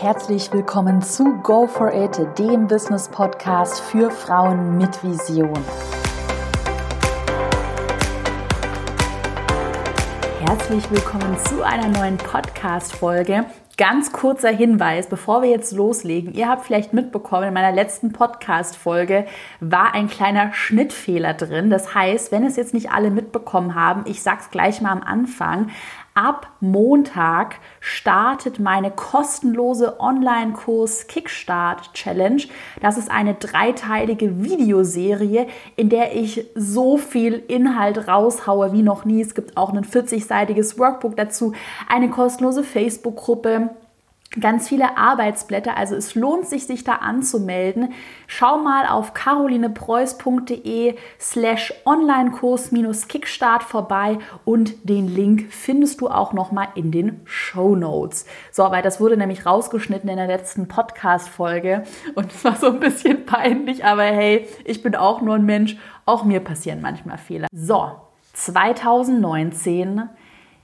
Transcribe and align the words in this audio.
Herzlich 0.00 0.50
willkommen 0.50 1.02
zu 1.02 1.42
Go 1.42 1.66
for 1.66 1.92
It, 1.92 2.18
dem 2.38 2.66
Business 2.68 3.06
Podcast 3.10 3.82
für 3.82 4.10
Frauen 4.10 4.78
mit 4.78 5.04
Vision. 5.04 5.52
Herzlich 10.40 10.90
willkommen 10.90 11.36
zu 11.44 11.62
einer 11.62 11.88
neuen 11.88 12.16
Podcast-Folge. 12.16 13.44
Ganz 13.76 14.12
kurzer 14.12 14.50
Hinweis, 14.50 15.06
bevor 15.06 15.42
wir 15.42 15.50
jetzt 15.50 15.72
loslegen. 15.72 16.32
Ihr 16.32 16.48
habt 16.48 16.64
vielleicht 16.64 16.94
mitbekommen, 16.94 17.48
in 17.48 17.54
meiner 17.54 17.72
letzten 17.72 18.12
Podcast-Folge 18.12 19.26
war 19.60 19.94
ein 19.94 20.08
kleiner 20.08 20.54
Schnittfehler 20.54 21.34
drin. 21.34 21.68
Das 21.68 21.94
heißt, 21.94 22.32
wenn 22.32 22.44
es 22.44 22.56
jetzt 22.56 22.72
nicht 22.72 22.90
alle 22.90 23.10
mitbekommen 23.10 23.74
haben, 23.74 24.04
ich 24.06 24.22
sag's 24.22 24.50
gleich 24.50 24.80
mal 24.80 24.92
am 24.92 25.02
Anfang. 25.02 25.70
Ab 26.22 26.48
Montag 26.60 27.60
startet 27.80 28.58
meine 28.58 28.90
kostenlose 28.90 29.98
Online-Kurs 30.00 31.06
Kickstart 31.06 31.94
Challenge. 31.94 32.42
Das 32.82 32.98
ist 32.98 33.10
eine 33.10 33.32
dreiteilige 33.32 34.44
Videoserie, 34.44 35.46
in 35.76 35.88
der 35.88 36.14
ich 36.14 36.46
so 36.54 36.98
viel 36.98 37.42
Inhalt 37.48 38.06
raushaue 38.06 38.70
wie 38.74 38.82
noch 38.82 39.06
nie. 39.06 39.22
Es 39.22 39.34
gibt 39.34 39.56
auch 39.56 39.72
ein 39.72 39.82
40-seitiges 39.82 40.78
Workbook 40.78 41.16
dazu, 41.16 41.54
eine 41.88 42.10
kostenlose 42.10 42.64
Facebook-Gruppe 42.64 43.70
ganz 44.38 44.68
viele 44.68 44.96
Arbeitsblätter. 44.96 45.76
Also 45.76 45.96
es 45.96 46.14
lohnt 46.14 46.46
sich, 46.46 46.66
sich 46.66 46.84
da 46.84 46.96
anzumelden. 46.96 47.92
Schau 48.28 48.58
mal 48.58 48.86
auf 48.86 49.12
carolinepreuß.de 49.12 50.94
slash 51.18 51.74
Onlinekurs-Kickstart 51.84 53.64
vorbei 53.64 54.18
und 54.44 54.88
den 54.88 55.08
Link 55.08 55.52
findest 55.52 56.00
du 56.00 56.08
auch 56.08 56.32
nochmal 56.32 56.68
in 56.76 56.92
den 56.92 57.22
Show 57.24 57.74
Notes. 57.74 58.24
So, 58.52 58.70
weil 58.70 58.82
das 58.82 59.00
wurde 59.00 59.16
nämlich 59.16 59.46
rausgeschnitten 59.46 60.08
in 60.08 60.16
der 60.16 60.28
letzten 60.28 60.68
Podcast-Folge 60.68 61.82
und 62.14 62.32
es 62.32 62.44
war 62.44 62.54
so 62.54 62.68
ein 62.68 62.78
bisschen 62.78 63.26
peinlich, 63.26 63.84
aber 63.84 64.04
hey, 64.04 64.46
ich 64.64 64.82
bin 64.82 64.94
auch 64.94 65.22
nur 65.22 65.34
ein 65.34 65.44
Mensch. 65.44 65.76
Auch 66.06 66.24
mir 66.24 66.40
passieren 66.40 66.80
manchmal 66.80 67.18
Fehler. 67.18 67.48
So, 67.52 67.90
2019 68.32 70.02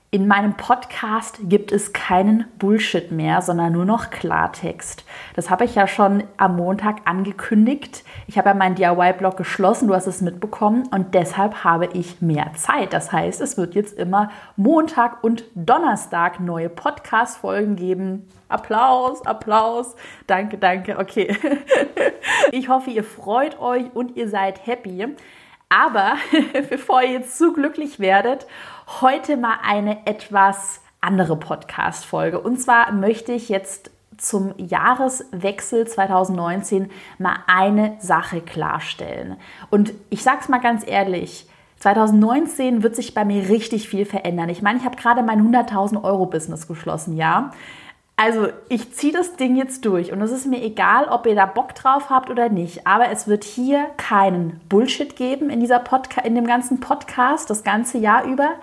in 0.09 0.25
meinem 0.25 0.55
Podcast 0.55 1.37
gibt 1.43 1.73
es 1.73 1.91
keinen 1.91 2.45
Bullshit 2.59 3.11
mehr, 3.11 3.41
sondern 3.41 3.73
nur 3.73 3.83
noch 3.83 4.09
Klartext. 4.09 5.03
Das 5.35 5.49
habe 5.49 5.65
ich 5.65 5.75
ja 5.75 5.85
schon 5.85 6.23
am 6.37 6.55
Montag 6.55 7.01
angekündigt. 7.03 8.05
Ich 8.25 8.37
habe 8.37 8.47
ja 8.47 8.55
meinen 8.55 8.75
DIY-Blog 8.75 9.35
geschlossen, 9.35 9.89
du 9.89 9.93
hast 9.93 10.07
es 10.07 10.21
mitbekommen 10.21 10.87
und 10.91 11.13
deshalb 11.13 11.65
habe 11.65 11.87
ich 11.87 12.21
mehr 12.21 12.53
Zeit. 12.55 12.93
Das 12.93 13.11
heißt, 13.11 13.41
es 13.41 13.57
wird 13.57 13.75
jetzt 13.75 13.97
immer 13.97 14.31
Montag 14.55 15.25
und 15.25 15.43
Donnerstag 15.55 16.39
neue 16.39 16.69
Podcast-Folgen 16.69 17.75
geben. 17.75 18.29
Applaus, 18.47 19.25
Applaus. 19.25 19.95
Danke, 20.25 20.57
danke. 20.57 20.97
Okay. 20.97 21.35
Ich 22.51 22.69
hoffe, 22.69 22.91
ihr 22.91 23.03
freut 23.03 23.59
euch 23.59 23.93
und 23.93 24.15
ihr 24.15 24.29
seid 24.29 24.65
happy. 24.65 25.05
Aber 25.69 26.15
bevor 26.69 27.03
ihr 27.03 27.11
jetzt 27.11 27.37
zu 27.37 27.53
glücklich 27.53 27.99
werdet, 27.99 28.47
heute 29.01 29.37
mal 29.37 29.57
eine 29.63 30.05
etwas 30.05 30.81
andere 31.01 31.37
Podcast-Folge. 31.37 32.39
Und 32.39 32.59
zwar 32.59 32.91
möchte 32.91 33.33
ich 33.33 33.49
jetzt 33.49 33.91
zum 34.17 34.53
Jahreswechsel 34.57 35.87
2019 35.87 36.89
mal 37.19 37.37
eine 37.47 37.97
Sache 37.99 38.41
klarstellen. 38.41 39.37
Und 39.69 39.93
ich 40.09 40.23
sage 40.23 40.39
es 40.41 40.49
mal 40.49 40.59
ganz 40.59 40.83
ehrlich, 40.87 41.47
2019 41.79 42.81
wird 42.81 42.95
sich 42.95 43.13
bei 43.13 43.23
mir 43.23 43.49
richtig 43.49 43.87
viel 43.87 44.05
verändern. 44.05 44.49
Ich 44.49 44.63
meine, 44.63 44.79
ich 44.79 44.85
habe 44.85 44.95
gerade 44.95 45.21
mein 45.21 45.53
100.000 45.53 46.03
Euro 46.03 46.25
Business 46.25 46.67
geschlossen, 46.67 47.15
ja. 47.15 47.51
Also 48.19 48.47
ich 48.67 48.93
ziehe 48.93 49.13
das 49.13 49.35
Ding 49.35 49.55
jetzt 49.55 49.85
durch 49.85 50.11
und 50.11 50.19
es 50.23 50.31
ist 50.31 50.47
mir 50.47 50.63
egal, 50.63 51.05
ob 51.05 51.27
ihr 51.27 51.35
da 51.35 51.45
Bock 51.45 51.75
drauf 51.75 52.09
habt 52.09 52.31
oder 52.31 52.49
nicht, 52.49 52.87
aber 52.87 53.09
es 53.09 53.27
wird 53.27 53.43
hier 53.43 53.85
keinen 53.97 54.59
Bullshit 54.67 55.15
geben 55.15 55.51
in, 55.51 55.59
dieser 55.59 55.77
Podca 55.77 56.21
in 56.21 56.33
dem 56.33 56.47
ganzen 56.47 56.79
Podcast 56.79 57.51
das 57.51 57.63
ganze 57.63 57.99
Jahr 57.99 58.25
über. 58.25 58.55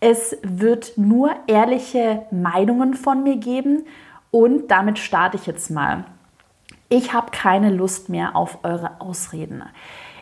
Es 0.00 0.36
wird 0.42 0.98
nur 0.98 1.30
ehrliche 1.46 2.26
Meinungen 2.30 2.92
von 2.92 3.22
mir 3.22 3.36
geben 3.36 3.86
und 4.30 4.70
damit 4.70 4.98
starte 4.98 5.38
ich 5.38 5.46
jetzt 5.46 5.70
mal. 5.70 6.04
Ich 6.90 7.14
habe 7.14 7.30
keine 7.30 7.70
Lust 7.70 8.10
mehr 8.10 8.36
auf 8.36 8.58
eure 8.64 9.00
Ausreden. 9.00 9.62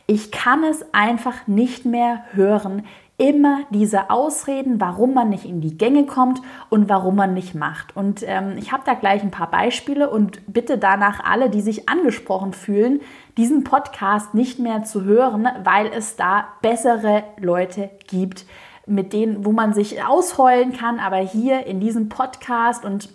Ich 0.07 0.31
kann 0.31 0.63
es 0.63 0.85
einfach 0.95 1.49
nicht 1.49 1.85
mehr 1.85 2.23
hören, 2.33 2.87
immer 3.19 3.63
diese 3.71 4.11
Ausreden, 4.11 4.81
warum 4.81 5.13
man 5.13 5.29
nicht 5.29 5.45
in 5.45 5.61
die 5.61 5.77
Gänge 5.77 6.07
kommt 6.07 6.41
und 6.71 6.89
warum 6.89 7.17
man 7.17 7.35
nicht 7.35 7.55
macht. 7.55 7.97
Und 7.97 8.23
ähm, 8.25 8.57
ich 8.57 8.73
habe 8.73 8.85
da 8.87 8.95
gleich 8.95 9.23
ein 9.23 9.33
paar 9.33 9.51
Beispiele 9.51 10.09
und 10.09 10.41
bitte 10.47 10.79
danach 10.79 11.25
alle, 11.25 11.51
die 11.51 11.61
sich 11.61 11.89
angesprochen 11.89 12.53
fühlen, 12.53 13.01
diesen 13.37 13.65
Podcast 13.65 14.35
nicht 14.35 14.61
mehr 14.61 14.85
zu 14.85 15.03
hören, 15.03 15.49
weil 15.65 15.89
es 15.89 16.15
da 16.15 16.47
bessere 16.63 17.25
Leute 17.39 17.91
gibt, 18.07 18.47
mit 18.87 19.13
denen, 19.13 19.45
wo 19.45 19.51
man 19.51 19.75
sich 19.75 20.03
ausheulen 20.05 20.73
kann. 20.73 21.01
Aber 21.01 21.17
hier 21.17 21.67
in 21.67 21.81
diesem 21.81 22.09
Podcast 22.09 22.85
und 22.85 23.09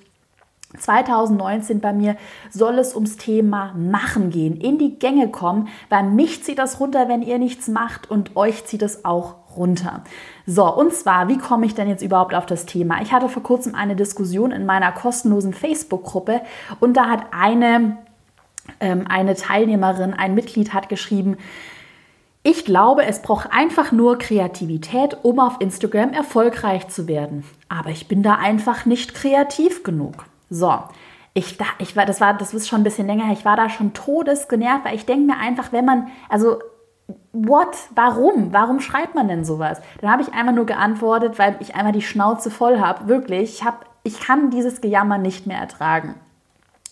2019 0.77 1.79
bei 1.79 1.93
mir 1.93 2.17
soll 2.49 2.77
es 2.79 2.95
ums 2.95 3.17
Thema 3.17 3.73
Machen 3.77 4.31
gehen, 4.31 4.59
in 4.59 4.77
die 4.77 4.97
Gänge 4.97 5.29
kommen, 5.29 5.69
weil 5.89 6.03
mich 6.03 6.43
zieht 6.43 6.57
das 6.57 6.79
runter, 6.79 7.07
wenn 7.07 7.21
ihr 7.21 7.37
nichts 7.37 7.67
macht 7.67 8.09
und 8.09 8.35
euch 8.35 8.65
zieht 8.65 8.81
es 8.81 9.05
auch 9.05 9.35
runter. 9.57 10.03
So, 10.45 10.65
und 10.73 10.93
zwar, 10.93 11.27
wie 11.27 11.37
komme 11.37 11.65
ich 11.65 11.75
denn 11.75 11.87
jetzt 11.87 12.03
überhaupt 12.03 12.33
auf 12.33 12.45
das 12.45 12.65
Thema? 12.65 13.01
Ich 13.01 13.11
hatte 13.11 13.29
vor 13.29 13.43
kurzem 13.43 13.75
eine 13.75 13.95
Diskussion 13.95 14.51
in 14.51 14.65
meiner 14.65 14.91
kostenlosen 14.91 15.53
Facebook-Gruppe 15.53 16.41
und 16.79 16.95
da 16.95 17.09
hat 17.09 17.27
eine, 17.31 17.97
ähm, 18.79 19.05
eine 19.07 19.35
Teilnehmerin, 19.35 20.13
ein 20.13 20.35
Mitglied 20.35 20.73
hat 20.73 20.89
geschrieben, 20.89 21.37
ich 22.45 22.65
glaube, 22.65 23.05
es 23.05 23.21
braucht 23.21 23.53
einfach 23.53 23.93
nur 23.93 24.17
Kreativität, 24.17 25.17
um 25.23 25.39
auf 25.39 25.61
Instagram 25.61 26.11
erfolgreich 26.11 26.89
zu 26.89 27.07
werden. 27.07 27.45
Aber 27.69 27.89
ich 27.89 28.09
bin 28.09 28.21
da 28.21 28.35
einfach 28.35 28.85
nicht 28.85 29.13
kreativ 29.13 29.83
genug. 29.83 30.25
So, 30.49 30.77
ich, 31.33 31.57
ich 31.79 31.95
war, 31.95 32.05
das 32.05 32.21
war, 32.21 32.33
das 32.33 32.53
ist 32.53 32.67
schon 32.67 32.81
ein 32.81 32.83
bisschen 32.83 33.07
länger 33.07 33.25
her, 33.25 33.33
ich 33.33 33.45
war 33.45 33.55
da 33.55 33.69
schon 33.69 33.93
todesgenervt, 33.93 34.85
weil 34.85 34.95
ich 34.95 35.05
denke 35.05 35.25
mir 35.25 35.37
einfach, 35.37 35.71
wenn 35.71 35.85
man, 35.85 36.09
also 36.29 36.59
what? 37.33 37.75
Warum? 37.95 38.53
Warum 38.53 38.79
schreibt 38.79 39.15
man 39.15 39.27
denn 39.27 39.43
sowas? 39.43 39.81
Dann 40.01 40.11
habe 40.11 40.21
ich 40.21 40.33
einmal 40.33 40.53
nur 40.53 40.65
geantwortet, 40.65 41.39
weil 41.39 41.57
ich 41.59 41.75
einmal 41.75 41.93
die 41.93 42.01
Schnauze 42.01 42.51
voll 42.51 42.79
habe. 42.79 43.07
Wirklich, 43.07 43.55
ich, 43.55 43.63
hab, 43.63 43.85
ich 44.03 44.19
kann 44.19 44.51
dieses 44.51 44.81
Gejammer 44.81 45.17
nicht 45.17 45.47
mehr 45.47 45.57
ertragen. 45.57 46.15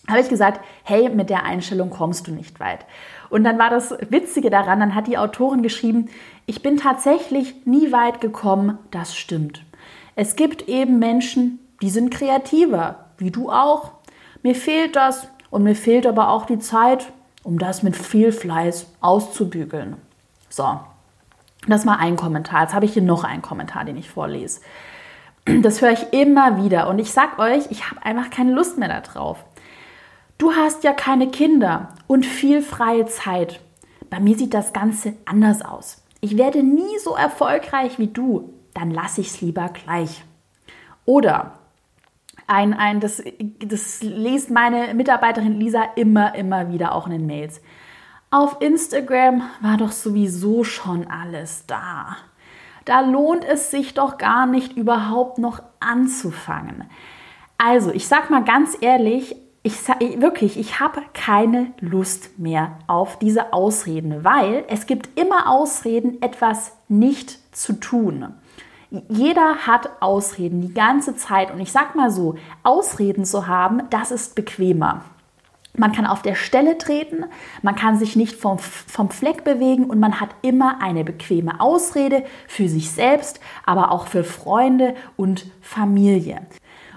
Habe 0.08 0.20
ich 0.20 0.28
gesagt, 0.28 0.60
hey, 0.82 1.08
mit 1.08 1.30
der 1.30 1.44
Einstellung 1.44 1.90
kommst 1.90 2.26
du 2.26 2.32
nicht 2.32 2.58
weit. 2.58 2.84
Und 3.30 3.44
dann 3.44 3.58
war 3.58 3.70
das 3.70 3.94
Witzige 4.10 4.50
daran, 4.50 4.80
dann 4.80 4.94
hat 4.94 5.06
die 5.06 5.16
Autorin 5.16 5.62
geschrieben, 5.62 6.08
ich 6.44 6.60
bin 6.60 6.76
tatsächlich 6.76 7.64
nie 7.66 7.92
weit 7.92 8.20
gekommen, 8.20 8.78
das 8.90 9.14
stimmt. 9.14 9.64
Es 10.16 10.36
gibt 10.36 10.68
eben 10.68 10.98
Menschen, 10.98 11.60
die 11.80 11.88
sind 11.88 12.10
kreativer, 12.10 13.06
wie 13.16 13.30
du 13.30 13.48
auch. 13.48 13.92
Mir 14.42 14.56
fehlt 14.56 14.96
das 14.96 15.28
und 15.50 15.62
mir 15.62 15.76
fehlt 15.76 16.06
aber 16.06 16.30
auch 16.30 16.46
die 16.46 16.58
Zeit, 16.58 17.12
um 17.42 17.58
das 17.58 17.82
mit 17.82 17.96
viel 17.96 18.32
Fleiß 18.32 18.86
auszubügeln. 19.00 19.96
So, 20.48 20.80
das 21.66 21.86
war 21.86 21.98
ein 21.98 22.16
Kommentar. 22.16 22.62
Jetzt 22.62 22.74
habe 22.74 22.84
ich 22.84 22.92
hier 22.92 23.02
noch 23.02 23.24
einen 23.24 23.42
Kommentar, 23.42 23.84
den 23.84 23.96
ich 23.96 24.10
vorlese. 24.10 24.60
Das 25.44 25.82
höre 25.82 25.92
ich 25.92 26.12
immer 26.12 26.62
wieder 26.62 26.88
und 26.88 27.00
ich 27.00 27.12
sag 27.12 27.38
euch, 27.38 27.70
ich 27.70 27.90
habe 27.90 28.04
einfach 28.04 28.30
keine 28.30 28.52
Lust 28.52 28.78
mehr 28.78 29.00
darauf. 29.00 29.44
Du 30.38 30.52
hast 30.52 30.84
ja 30.84 30.92
keine 30.92 31.28
Kinder 31.30 31.88
und 32.06 32.26
viel 32.26 32.62
freie 32.62 33.06
Zeit. 33.06 33.60
Bei 34.08 34.20
mir 34.20 34.36
sieht 34.36 34.54
das 34.54 34.72
Ganze 34.72 35.14
anders 35.24 35.62
aus. 35.62 36.02
Ich 36.20 36.36
werde 36.36 36.62
nie 36.62 36.98
so 37.02 37.16
erfolgreich 37.16 37.98
wie 37.98 38.08
du. 38.08 38.52
Dann 38.74 38.90
lasse 38.90 39.20
ich 39.20 39.28
es 39.28 39.40
lieber 39.40 39.68
gleich. 39.68 40.24
Oder 41.04 41.58
ein, 42.52 42.74
ein, 42.74 43.00
das, 43.00 43.22
das 43.66 44.02
liest 44.02 44.50
meine 44.50 44.92
Mitarbeiterin 44.94 45.58
Lisa 45.58 45.82
immer, 45.96 46.34
immer 46.34 46.70
wieder 46.70 46.94
auch 46.94 47.06
in 47.06 47.12
den 47.12 47.26
Mails. 47.26 47.62
Auf 48.30 48.58
Instagram 48.60 49.42
war 49.60 49.78
doch 49.78 49.92
sowieso 49.92 50.62
schon 50.62 51.06
alles 51.08 51.64
da. 51.66 52.16
Da 52.84 53.00
lohnt 53.00 53.44
es 53.44 53.70
sich 53.70 53.94
doch 53.94 54.18
gar 54.18 54.46
nicht 54.46 54.76
überhaupt 54.76 55.38
noch 55.38 55.62
anzufangen. 55.80 56.84
Also, 57.56 57.90
ich 57.92 58.06
sag 58.08 58.28
mal 58.28 58.44
ganz 58.44 58.76
ehrlich, 58.80 59.36
ich 59.62 59.76
wirklich, 60.16 60.58
ich 60.58 60.80
habe 60.80 61.02
keine 61.14 61.72
Lust 61.78 62.38
mehr 62.38 62.78
auf 62.88 63.18
diese 63.18 63.52
Ausreden, 63.52 64.24
weil 64.24 64.64
es 64.68 64.86
gibt 64.86 65.18
immer 65.18 65.48
Ausreden, 65.48 66.20
etwas 66.20 66.76
nicht 66.88 67.38
zu 67.54 67.74
tun. 67.74 68.34
Jeder 69.08 69.66
hat 69.66 69.90
Ausreden 70.00 70.60
die 70.60 70.74
ganze 70.74 71.16
Zeit. 71.16 71.50
Und 71.50 71.60
ich 71.60 71.72
sag 71.72 71.94
mal 71.94 72.10
so, 72.10 72.34
Ausreden 72.62 73.24
zu 73.24 73.46
haben, 73.46 73.82
das 73.90 74.10
ist 74.10 74.34
bequemer. 74.34 75.04
Man 75.74 75.92
kann 75.92 76.04
auf 76.04 76.20
der 76.20 76.34
Stelle 76.34 76.76
treten, 76.76 77.24
man 77.62 77.74
kann 77.74 77.98
sich 77.98 78.14
nicht 78.14 78.36
vom, 78.36 78.58
vom 78.58 79.08
Fleck 79.08 79.42
bewegen 79.42 79.86
und 79.86 79.98
man 79.98 80.20
hat 80.20 80.28
immer 80.42 80.82
eine 80.82 81.02
bequeme 81.02 81.60
Ausrede 81.60 82.24
für 82.46 82.68
sich 82.68 82.90
selbst, 82.90 83.40
aber 83.64 83.90
auch 83.90 84.06
für 84.06 84.22
Freunde 84.22 84.94
und 85.16 85.46
Familie. 85.62 86.46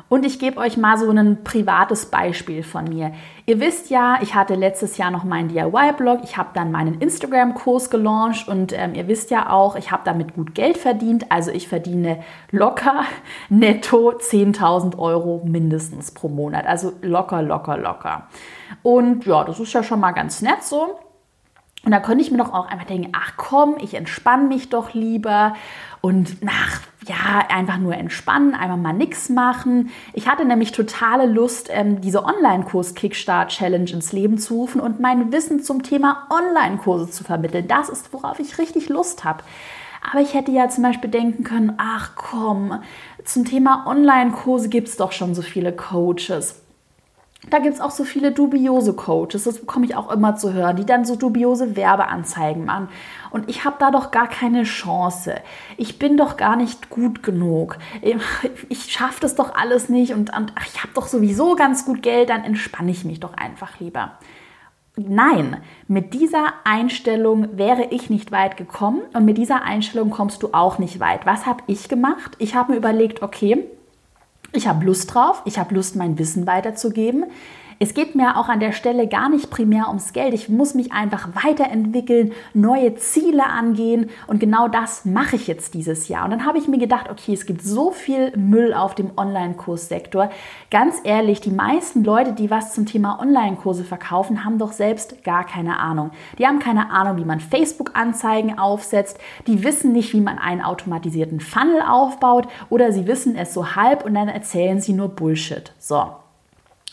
Und 0.07 0.23
ich 0.23 0.37
gebe 0.37 0.59
euch 0.59 0.77
mal 0.77 0.97
so 0.97 1.09
ein 1.09 1.43
privates 1.43 2.05
Beispiel 2.05 2.61
von 2.61 2.85
mir. 2.85 3.11
Ihr 3.47 3.59
wisst 3.59 3.89
ja, 3.89 4.19
ich 4.21 4.35
hatte 4.35 4.53
letztes 4.53 4.97
Jahr 4.97 5.09
noch 5.09 5.23
meinen 5.23 5.49
DIY-Blog, 5.49 6.19
ich 6.23 6.37
habe 6.37 6.49
dann 6.53 6.71
meinen 6.71 7.01
Instagram-Kurs 7.01 7.89
gelauncht 7.89 8.47
und 8.47 8.71
ähm, 8.71 8.93
ihr 8.93 9.07
wisst 9.07 9.31
ja 9.31 9.49
auch, 9.49 9.75
ich 9.75 9.91
habe 9.91 10.03
damit 10.05 10.35
gut 10.35 10.53
Geld 10.53 10.77
verdient. 10.77 11.31
Also 11.31 11.49
ich 11.49 11.67
verdiene 11.67 12.19
locker 12.51 13.03
netto 13.49 14.11
10.000 14.11 14.97
Euro 14.99 15.41
mindestens 15.43 16.11
pro 16.11 16.29
Monat. 16.29 16.67
Also 16.67 16.93
locker, 17.01 17.41
locker, 17.41 17.77
locker. 17.77 18.27
Und 18.83 19.25
ja, 19.25 19.43
das 19.43 19.59
ist 19.59 19.73
ja 19.73 19.81
schon 19.81 19.99
mal 19.99 20.11
ganz 20.11 20.41
nett 20.41 20.61
so. 20.61 20.99
Und 21.85 21.91
da 21.91 21.99
könnte 21.99 22.23
ich 22.23 22.31
mir 22.31 22.39
doch 22.39 22.51
auch 22.51 22.67
einfach 22.67 22.87
denken, 22.87 23.11
ach 23.13 23.33
komm, 23.37 23.75
ich 23.79 23.93
entspanne 23.93 24.47
mich 24.47 24.69
doch 24.69 24.95
lieber 24.95 25.55
und 26.01 26.43
nach, 26.43 26.81
ja, 27.07 27.45
einfach 27.49 27.77
nur 27.77 27.95
entspannen, 27.95 28.55
einfach 28.55 28.77
mal 28.77 28.93
nichts 28.93 29.29
machen. 29.29 29.91
Ich 30.13 30.27
hatte 30.27 30.45
nämlich 30.45 30.71
totale 30.71 31.27
Lust, 31.27 31.69
ähm, 31.71 32.01
diese 32.01 32.25
Online-Kurs 32.25 32.95
Kickstart 32.95 33.51
Challenge 33.51 33.89
ins 33.91 34.11
Leben 34.13 34.39
zu 34.39 34.55
rufen 34.55 34.81
und 34.81 34.99
mein 34.99 35.31
Wissen 35.31 35.61
zum 35.61 35.83
Thema 35.83 36.27
Online-Kurse 36.31 37.11
zu 37.11 37.23
vermitteln. 37.23 37.67
Das 37.67 37.89
ist, 37.89 38.11
worauf 38.13 38.39
ich 38.39 38.57
richtig 38.57 38.89
Lust 38.89 39.23
habe. 39.23 39.43
Aber 40.11 40.21
ich 40.21 40.33
hätte 40.33 40.51
ja 40.51 40.69
zum 40.69 40.83
Beispiel 40.83 41.09
denken 41.09 41.43
können, 41.43 41.73
ach 41.77 42.11
komm, 42.15 42.81
zum 43.23 43.45
Thema 43.45 43.85
Online-Kurse 43.87 44.69
gibt 44.69 44.87
es 44.87 44.97
doch 44.97 45.11
schon 45.11 45.35
so 45.35 45.43
viele 45.43 45.71
Coaches 45.71 46.64
da 47.49 47.59
gibt 47.59 47.75
es 47.75 47.81
auch 47.81 47.91
so 47.91 48.03
viele 48.03 48.31
dubiose 48.31 48.93
Coaches, 48.93 49.43
das 49.43 49.59
bekomme 49.59 49.85
ich 49.85 49.95
auch 49.95 50.11
immer 50.11 50.35
zu 50.35 50.53
hören, 50.53 50.75
die 50.75 50.85
dann 50.85 51.05
so 51.05 51.15
dubiose 51.15 51.75
Werbeanzeigen 51.75 52.65
machen. 52.65 52.89
Und 53.31 53.49
ich 53.49 53.65
habe 53.65 53.75
da 53.79 53.91
doch 53.91 54.11
gar 54.11 54.27
keine 54.27 54.63
Chance. 54.63 55.35
Ich 55.77 55.99
bin 55.99 56.17
doch 56.17 56.37
gar 56.37 56.55
nicht 56.55 56.89
gut 56.89 57.23
genug. 57.23 57.77
Ich 58.69 58.91
schaffe 58.91 59.19
das 59.21 59.35
doch 59.35 59.55
alles 59.55 59.89
nicht 59.89 60.13
und, 60.13 60.35
und 60.35 60.53
ach, 60.55 60.65
ich 60.65 60.81
habe 60.81 60.93
doch 60.93 61.07
sowieso 61.07 61.55
ganz 61.55 61.85
gut 61.85 62.01
Geld, 62.01 62.29
dann 62.29 62.43
entspanne 62.43 62.91
ich 62.91 63.05
mich 63.05 63.19
doch 63.19 63.33
einfach 63.33 63.79
lieber. 63.79 64.13
Nein, 64.97 65.57
mit 65.89 66.13
dieser 66.13 66.53
Einstellung 66.63 67.57
wäre 67.57 67.87
ich 67.89 68.09
nicht 68.09 68.31
weit 68.31 68.55
gekommen 68.55 69.01
und 69.13 69.25
mit 69.25 69.37
dieser 69.37 69.63
Einstellung 69.63 70.09
kommst 70.09 70.41
du 70.41 70.53
auch 70.53 70.79
nicht 70.79 71.01
weit. 71.01 71.25
Was 71.25 71.45
habe 71.45 71.63
ich 71.67 71.89
gemacht? 71.89 72.37
Ich 72.39 72.55
habe 72.55 72.71
mir 72.71 72.77
überlegt, 72.77 73.21
okay, 73.21 73.65
ich 74.55 74.67
habe 74.67 74.85
Lust 74.85 75.13
drauf, 75.13 75.41
ich 75.45 75.57
habe 75.59 75.75
Lust, 75.75 75.95
mein 75.95 76.17
Wissen 76.17 76.47
weiterzugeben. 76.47 77.25
Es 77.77 77.93
geht 77.93 78.15
mir 78.15 78.37
auch 78.37 78.47
an 78.47 78.61
der 78.61 78.71
Stelle 78.71 79.07
gar 79.07 79.27
nicht 79.27 79.49
primär 79.49 79.89
ums 79.89 80.13
Geld. 80.13 80.33
Ich 80.33 80.47
muss 80.47 80.75
mich 80.75 80.93
einfach 80.93 81.29
weiterentwickeln, 81.43 82.31
neue 82.53 82.95
Ziele 82.95 83.45
angehen 83.45 84.09
und 84.27 84.39
genau 84.39 84.69
das 84.69 85.03
mache 85.03 85.35
ich 85.35 85.47
jetzt 85.47 85.73
dieses 85.73 86.07
Jahr. 86.07 86.23
Und 86.23 86.31
dann 86.31 86.45
habe 86.45 86.57
ich 86.57 86.69
mir 86.69 86.77
gedacht, 86.77 87.09
okay, 87.09 87.33
es 87.33 87.45
gibt 87.45 87.61
so 87.61 87.91
viel 87.91 88.35
Müll 88.37 88.73
auf 88.73 88.95
dem 88.95 89.11
Online-Kurssektor. 89.17 90.29
Ganz 90.71 90.95
ehrlich, 91.03 91.41
die 91.41 91.51
meisten 91.51 92.05
Leute, 92.05 92.31
die 92.31 92.49
was 92.49 92.73
zum 92.73 92.85
Thema 92.85 93.19
Online-Kurse 93.19 93.83
verkaufen, 93.83 94.45
haben 94.45 94.57
doch 94.57 94.71
selbst 94.71 95.23
gar 95.25 95.45
keine 95.45 95.77
Ahnung. 95.79 96.11
Die 96.39 96.47
haben 96.47 96.59
keine 96.59 96.91
Ahnung, 96.91 97.17
wie 97.17 97.25
man 97.25 97.41
Facebook-Anzeigen 97.41 98.57
aufsetzt. 98.57 99.19
Die 99.47 99.63
wissen 99.63 99.91
nicht, 99.91 100.13
wie 100.13 100.21
man 100.21 100.39
einen 100.39 100.61
automatisierten 100.61 101.41
Funnel 101.41 101.81
aufbaut 101.81 102.47
oder 102.69 102.93
sie 102.93 103.05
wissen 103.05 103.35
es 103.35 103.53
so 103.53 103.75
halb 103.75 104.05
und 104.05 104.13
dann 104.13 104.29
erzählen 104.29 104.79
sie 104.79 104.93
nur 104.93 105.09
Bullshit. 105.09 105.73
So. 105.77 106.24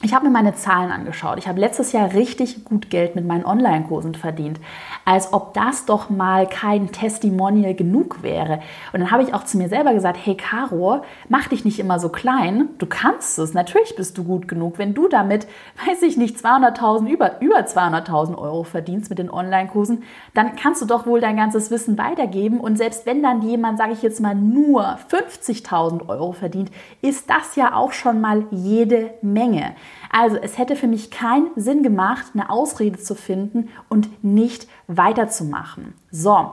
Ich 0.04 0.12
habe 0.12 0.26
mir 0.26 0.32
meine 0.32 0.54
Zahlen 0.54 0.90
angeschaut. 0.90 1.38
Ich 1.38 1.46
habe 1.46 1.60
letztes 1.60 1.92
Jahr 1.92 2.12
richtig 2.12 2.64
gut 2.64 2.90
Geld 2.90 3.14
mit 3.14 3.24
meinen 3.24 3.44
Online-Kursen 3.44 4.16
verdient. 4.16 4.58
Als 5.04 5.32
ob 5.32 5.54
das 5.54 5.84
doch 5.86 6.10
mal 6.10 6.46
kein 6.46 6.92
Testimonial 6.92 7.74
genug 7.74 8.22
wäre. 8.22 8.60
Und 8.92 9.00
dann 9.00 9.10
habe 9.10 9.22
ich 9.22 9.34
auch 9.34 9.44
zu 9.44 9.58
mir 9.58 9.68
selber 9.68 9.94
gesagt, 9.94 10.18
hey 10.22 10.36
Caro, 10.36 11.02
mach 11.28 11.48
dich 11.48 11.64
nicht 11.64 11.78
immer 11.78 11.98
so 11.98 12.08
klein. 12.08 12.68
Du 12.78 12.86
kannst 12.86 13.38
es. 13.38 13.54
Natürlich 13.54 13.96
bist 13.96 14.16
du 14.18 14.24
gut 14.24 14.48
genug. 14.48 14.78
Wenn 14.78 14.94
du 14.94 15.08
damit, 15.08 15.46
weiß 15.86 16.02
ich 16.02 16.16
nicht, 16.16 16.36
200.000, 16.36 17.08
über, 17.08 17.40
über 17.40 17.58
200.000 17.58 18.38
Euro 18.38 18.64
verdienst 18.64 19.10
mit 19.10 19.18
den 19.18 19.30
Online-Kursen, 19.30 20.04
dann 20.34 20.56
kannst 20.56 20.82
du 20.82 20.86
doch 20.86 21.06
wohl 21.06 21.20
dein 21.20 21.36
ganzes 21.36 21.70
Wissen 21.70 21.98
weitergeben. 21.98 22.60
Und 22.60 22.76
selbst 22.76 23.06
wenn 23.06 23.22
dann 23.22 23.42
jemand, 23.42 23.78
sage 23.78 23.92
ich 23.92 24.02
jetzt 24.02 24.20
mal, 24.20 24.34
nur 24.34 24.98
50.000 25.10 26.08
Euro 26.08 26.32
verdient, 26.32 26.70
ist 27.00 27.28
das 27.28 27.56
ja 27.56 27.74
auch 27.74 27.92
schon 27.92 28.20
mal 28.20 28.44
jede 28.50 29.14
Menge. 29.22 29.74
Also 30.10 30.36
es 30.36 30.58
hätte 30.58 30.76
für 30.76 30.86
mich 30.86 31.10
keinen 31.10 31.50
Sinn 31.56 31.82
gemacht, 31.82 32.26
eine 32.34 32.50
Ausrede 32.50 32.98
zu 32.98 33.14
finden 33.14 33.70
und 33.88 34.22
nicht 34.22 34.68
weiterzumachen. 34.96 35.94
So, 36.10 36.52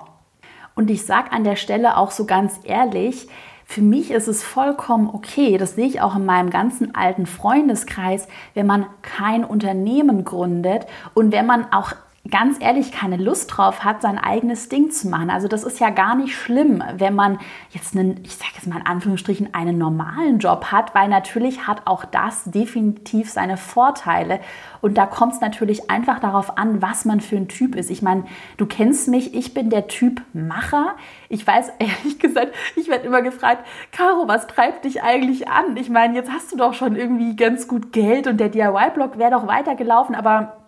und 0.75 0.89
ich 0.89 1.05
sage 1.05 1.31
an 1.31 1.43
der 1.43 1.55
Stelle 1.55 1.97
auch 1.97 2.11
so 2.11 2.25
ganz 2.25 2.59
ehrlich, 2.63 3.27
für 3.65 3.81
mich 3.81 4.09
ist 4.09 4.27
es 4.27 4.43
vollkommen 4.43 5.09
okay, 5.13 5.57
das 5.57 5.75
sehe 5.75 5.85
ich 5.85 6.01
auch 6.01 6.15
in 6.15 6.25
meinem 6.25 6.49
ganzen 6.49 6.95
alten 6.95 7.25
Freundeskreis, 7.25 8.27
wenn 8.53 8.65
man 8.65 8.87
kein 9.01 9.43
Unternehmen 9.45 10.23
gründet 10.23 10.87
und 11.13 11.31
wenn 11.31 11.45
man 11.45 11.71
auch 11.71 11.93
ganz 12.31 12.57
ehrlich 12.59 12.91
keine 12.91 13.17
Lust 13.17 13.55
drauf 13.55 13.83
hat, 13.83 14.01
sein 14.01 14.17
eigenes 14.17 14.69
Ding 14.69 14.91
zu 14.91 15.07
machen. 15.07 15.29
Also 15.29 15.47
das 15.47 15.63
ist 15.63 15.79
ja 15.79 15.89
gar 15.89 16.15
nicht 16.15 16.35
schlimm, 16.35 16.83
wenn 16.97 17.15
man 17.15 17.39
jetzt 17.71 17.95
einen, 17.95 18.21
ich 18.23 18.35
sage 18.35 18.51
jetzt 18.55 18.67
mal 18.67 18.79
in 18.79 18.85
Anführungsstrichen, 18.85 19.53
einen 19.53 19.77
normalen 19.77 20.39
Job 20.39 20.65
hat, 20.65 20.93
weil 20.95 21.07
natürlich 21.07 21.67
hat 21.67 21.83
auch 21.85 22.05
das 22.05 22.43
definitiv 22.45 23.29
seine 23.29 23.57
Vorteile. 23.57 24.39
Und 24.81 24.97
da 24.97 25.05
kommt 25.05 25.33
es 25.33 25.41
natürlich 25.41 25.89
einfach 25.89 26.19
darauf 26.19 26.57
an, 26.57 26.81
was 26.81 27.05
man 27.05 27.21
für 27.21 27.37
ein 27.37 27.47
Typ 27.47 27.75
ist. 27.75 27.89
Ich 27.89 28.01
meine, 28.01 28.23
du 28.57 28.65
kennst 28.65 29.07
mich, 29.07 29.33
ich 29.33 29.53
bin 29.53 29.69
der 29.69 29.87
Typ 29.87 30.21
Macher. 30.33 30.95
Ich 31.29 31.45
weiß 31.45 31.71
ehrlich 31.79 32.19
gesagt, 32.19 32.53
ich 32.75 32.87
werde 32.87 33.05
immer 33.05 33.21
gefragt, 33.21 33.65
Caro, 33.91 34.27
was 34.27 34.47
treibt 34.47 34.85
dich 34.85 35.03
eigentlich 35.03 35.47
an? 35.47 35.77
Ich 35.77 35.89
meine, 35.89 36.15
jetzt 36.15 36.31
hast 36.31 36.51
du 36.51 36.57
doch 36.57 36.73
schon 36.73 36.95
irgendwie 36.95 37.35
ganz 37.35 37.67
gut 37.67 37.91
Geld 37.91 38.27
und 38.27 38.37
der 38.37 38.49
DIY-Blog 38.49 39.17
wäre 39.17 39.31
doch 39.31 39.47
weitergelaufen, 39.47 40.15
aber 40.15 40.58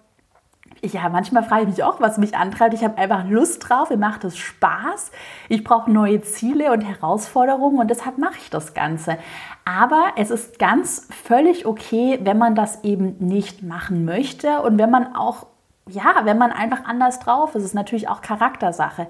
ja, 0.83 1.09
manchmal 1.09 1.43
frage 1.43 1.63
ich 1.63 1.69
mich 1.69 1.83
auch, 1.83 1.99
was 1.99 2.17
mich 2.17 2.35
antreibt. 2.35 2.73
Ich 2.73 2.83
habe 2.83 2.97
einfach 2.97 3.25
Lust 3.27 3.69
drauf, 3.69 3.89
mir 3.89 3.97
macht 3.97 4.23
es 4.23 4.37
Spaß. 4.37 5.11
Ich 5.47 5.63
brauche 5.63 5.91
neue 5.91 6.21
Ziele 6.21 6.71
und 6.71 6.81
Herausforderungen 6.81 7.79
und 7.79 7.89
deshalb 7.89 8.17
mache 8.17 8.37
ich 8.41 8.49
das 8.49 8.73
Ganze. 8.73 9.17
Aber 9.63 10.05
es 10.15 10.31
ist 10.31 10.57
ganz 10.57 11.07
völlig 11.23 11.65
okay, 11.65 12.19
wenn 12.23 12.37
man 12.37 12.55
das 12.55 12.83
eben 12.83 13.15
nicht 13.19 13.61
machen 13.61 14.05
möchte 14.05 14.61
und 14.61 14.79
wenn 14.79 14.89
man 14.89 15.15
auch, 15.15 15.45
ja, 15.87 16.21
wenn 16.23 16.39
man 16.39 16.51
einfach 16.51 16.83
anders 16.85 17.19
drauf 17.19 17.53
ist. 17.53 17.61
Es 17.61 17.69
ist 17.69 17.75
natürlich 17.75 18.09
auch 18.09 18.21
Charaktersache. 18.21 19.07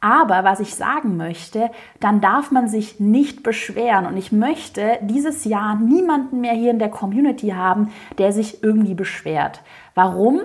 Aber 0.00 0.44
was 0.44 0.60
ich 0.60 0.74
sagen 0.74 1.16
möchte, 1.16 1.70
dann 2.00 2.20
darf 2.20 2.50
man 2.50 2.68
sich 2.68 3.00
nicht 3.00 3.42
beschweren. 3.42 4.04
Und 4.06 4.18
ich 4.18 4.30
möchte 4.32 4.98
dieses 5.00 5.44
Jahr 5.44 5.76
niemanden 5.76 6.42
mehr 6.42 6.52
hier 6.52 6.70
in 6.70 6.78
der 6.78 6.90
Community 6.90 7.48
haben, 7.48 7.90
der 8.18 8.32
sich 8.32 8.62
irgendwie 8.62 8.94
beschwert. 8.94 9.62
Warum? 9.94 10.42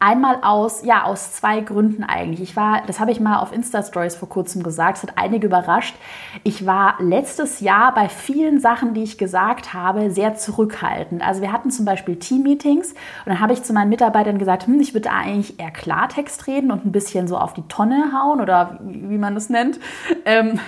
Einmal 0.00 0.38
aus, 0.42 0.84
ja, 0.84 1.02
aus 1.02 1.32
zwei 1.32 1.60
Gründen 1.60 2.04
eigentlich. 2.04 2.40
Ich 2.40 2.54
war, 2.54 2.82
das 2.86 3.00
habe 3.00 3.10
ich 3.10 3.18
mal 3.18 3.40
auf 3.40 3.52
Insta-Stories 3.52 4.14
vor 4.14 4.28
kurzem 4.28 4.62
gesagt, 4.62 4.98
es 4.98 5.02
hat 5.02 5.14
einige 5.16 5.48
überrascht. 5.48 5.96
Ich 6.44 6.64
war 6.64 6.94
letztes 7.00 7.58
Jahr 7.58 7.92
bei 7.94 8.08
vielen 8.08 8.60
Sachen, 8.60 8.94
die 8.94 9.02
ich 9.02 9.18
gesagt 9.18 9.74
habe, 9.74 10.12
sehr 10.12 10.36
zurückhaltend. 10.36 11.26
Also 11.26 11.42
wir 11.42 11.52
hatten 11.52 11.72
zum 11.72 11.84
Beispiel 11.84 12.14
Team-Meetings 12.14 12.90
und 12.90 12.96
dann 13.26 13.40
habe 13.40 13.54
ich 13.54 13.64
zu 13.64 13.72
meinen 13.72 13.88
Mitarbeitern 13.88 14.38
gesagt, 14.38 14.68
hm, 14.68 14.78
ich 14.78 14.94
würde 14.94 15.10
eigentlich 15.10 15.58
eher 15.58 15.72
Klartext 15.72 16.46
reden 16.46 16.70
und 16.70 16.86
ein 16.86 16.92
bisschen 16.92 17.26
so 17.26 17.36
auf 17.36 17.54
die 17.54 17.66
Tonne 17.66 18.12
hauen 18.12 18.40
oder 18.40 18.78
wie 18.82 19.18
man 19.18 19.34
das 19.34 19.50
nennt. 19.50 19.80
Ähm 20.24 20.60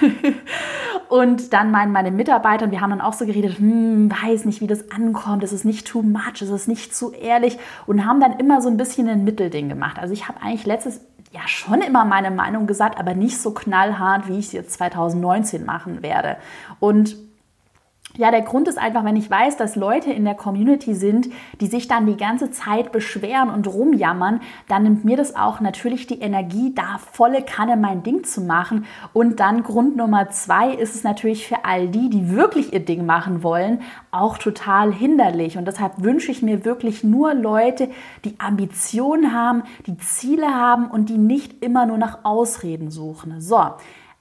und 1.09 1.53
dann 1.53 1.71
meinen 1.71 1.93
meine 1.93 2.11
Mitarbeiter, 2.11 2.65
und 2.65 2.73
wir 2.73 2.81
haben 2.81 2.91
dann 2.91 3.01
auch 3.01 3.13
so 3.13 3.27
geredet, 3.27 3.59
hm, 3.59 4.11
weiß 4.11 4.45
nicht, 4.45 4.61
wie 4.61 4.67
das 4.67 4.91
ankommt, 4.91 5.45
es 5.45 5.53
ist 5.53 5.65
nicht 5.65 5.87
too 5.87 6.03
much, 6.03 6.43
es 6.43 6.51
ist 6.51 6.67
nicht 6.67 6.97
zu 6.97 7.13
ehrlich 7.13 7.59
und 7.87 8.05
haben 8.05 8.19
dann 8.19 8.33
immer 8.33 8.61
so 8.61 8.69
ein 8.69 8.77
bisschen 8.77 9.09
einen 9.09 9.20
ein 9.21 9.25
Mittelding 9.25 9.69
gemacht. 9.69 9.99
Also 9.99 10.13
ich 10.13 10.29
habe 10.29 10.41
eigentlich 10.43 10.67
letztes 10.67 11.01
ja 11.33 11.47
schon 11.47 11.81
immer 11.81 12.05
meine 12.05 12.31
Meinung 12.31 12.67
gesagt, 12.67 12.99
aber 12.99 13.15
nicht 13.15 13.39
so 13.39 13.53
knallhart, 13.53 14.29
wie 14.29 14.39
ich 14.39 14.47
es 14.47 14.53
jetzt 14.53 14.73
2019 14.73 15.65
machen 15.65 16.03
werde. 16.03 16.37
Und 16.81 17.17
ja, 18.21 18.31
der 18.31 18.43
Grund 18.43 18.69
ist 18.69 18.77
einfach, 18.77 19.03
wenn 19.03 19.17
ich 19.17 19.31
weiß, 19.31 19.57
dass 19.57 19.77
Leute 19.77 20.13
in 20.13 20.27
der 20.27 20.35
Community 20.35 20.95
sind, 20.95 21.31
die 21.63 21.69
sich 21.69 21.89
dann 21.89 22.05
die 22.05 22.19
ganze 22.19 22.51
Zeit 22.51 22.93
beschweren 22.93 23.49
und 23.49 23.67
rumjammern, 23.67 24.41
dann 24.69 24.83
nimmt 24.83 25.07
mir 25.07 25.17
das 25.17 25.37
auch 25.37 25.61
natürlich 25.61 26.07
die 26.07 26.21
Energie, 26.21 26.75
da 26.75 26.99
volle 26.99 27.41
Kanne 27.41 27.79
mein 27.79 28.03
Ding 28.03 28.23
zu 28.25 28.43
machen. 28.43 28.85
Und 29.15 29.41
dann 29.41 29.63
Grund 29.63 29.97
Nummer 29.97 30.29
zwei 30.29 30.71
ist 30.71 30.95
es 30.95 31.03
natürlich 31.03 31.49
für 31.49 31.65
all 31.65 31.89
die, 31.89 32.11
die 32.11 32.29
wirklich 32.29 32.75
ihr 32.75 32.85
Ding 32.85 33.07
machen 33.07 33.43
wollen, 33.43 33.81
auch 34.11 34.37
total 34.37 34.93
hinderlich. 34.93 35.57
Und 35.57 35.65
deshalb 35.65 36.03
wünsche 36.03 36.31
ich 36.31 36.43
mir 36.43 36.67
wirklich 36.67 37.03
nur 37.03 37.33
Leute, 37.33 37.89
die 38.27 38.35
Ambitionen 38.39 39.33
haben, 39.33 39.63
die 39.87 39.97
Ziele 39.97 40.49
haben 40.49 40.91
und 40.91 41.09
die 41.09 41.17
nicht 41.17 41.65
immer 41.65 41.87
nur 41.87 41.97
nach 41.97 42.19
Ausreden 42.25 42.91
suchen. 42.91 43.41
So, 43.41 43.65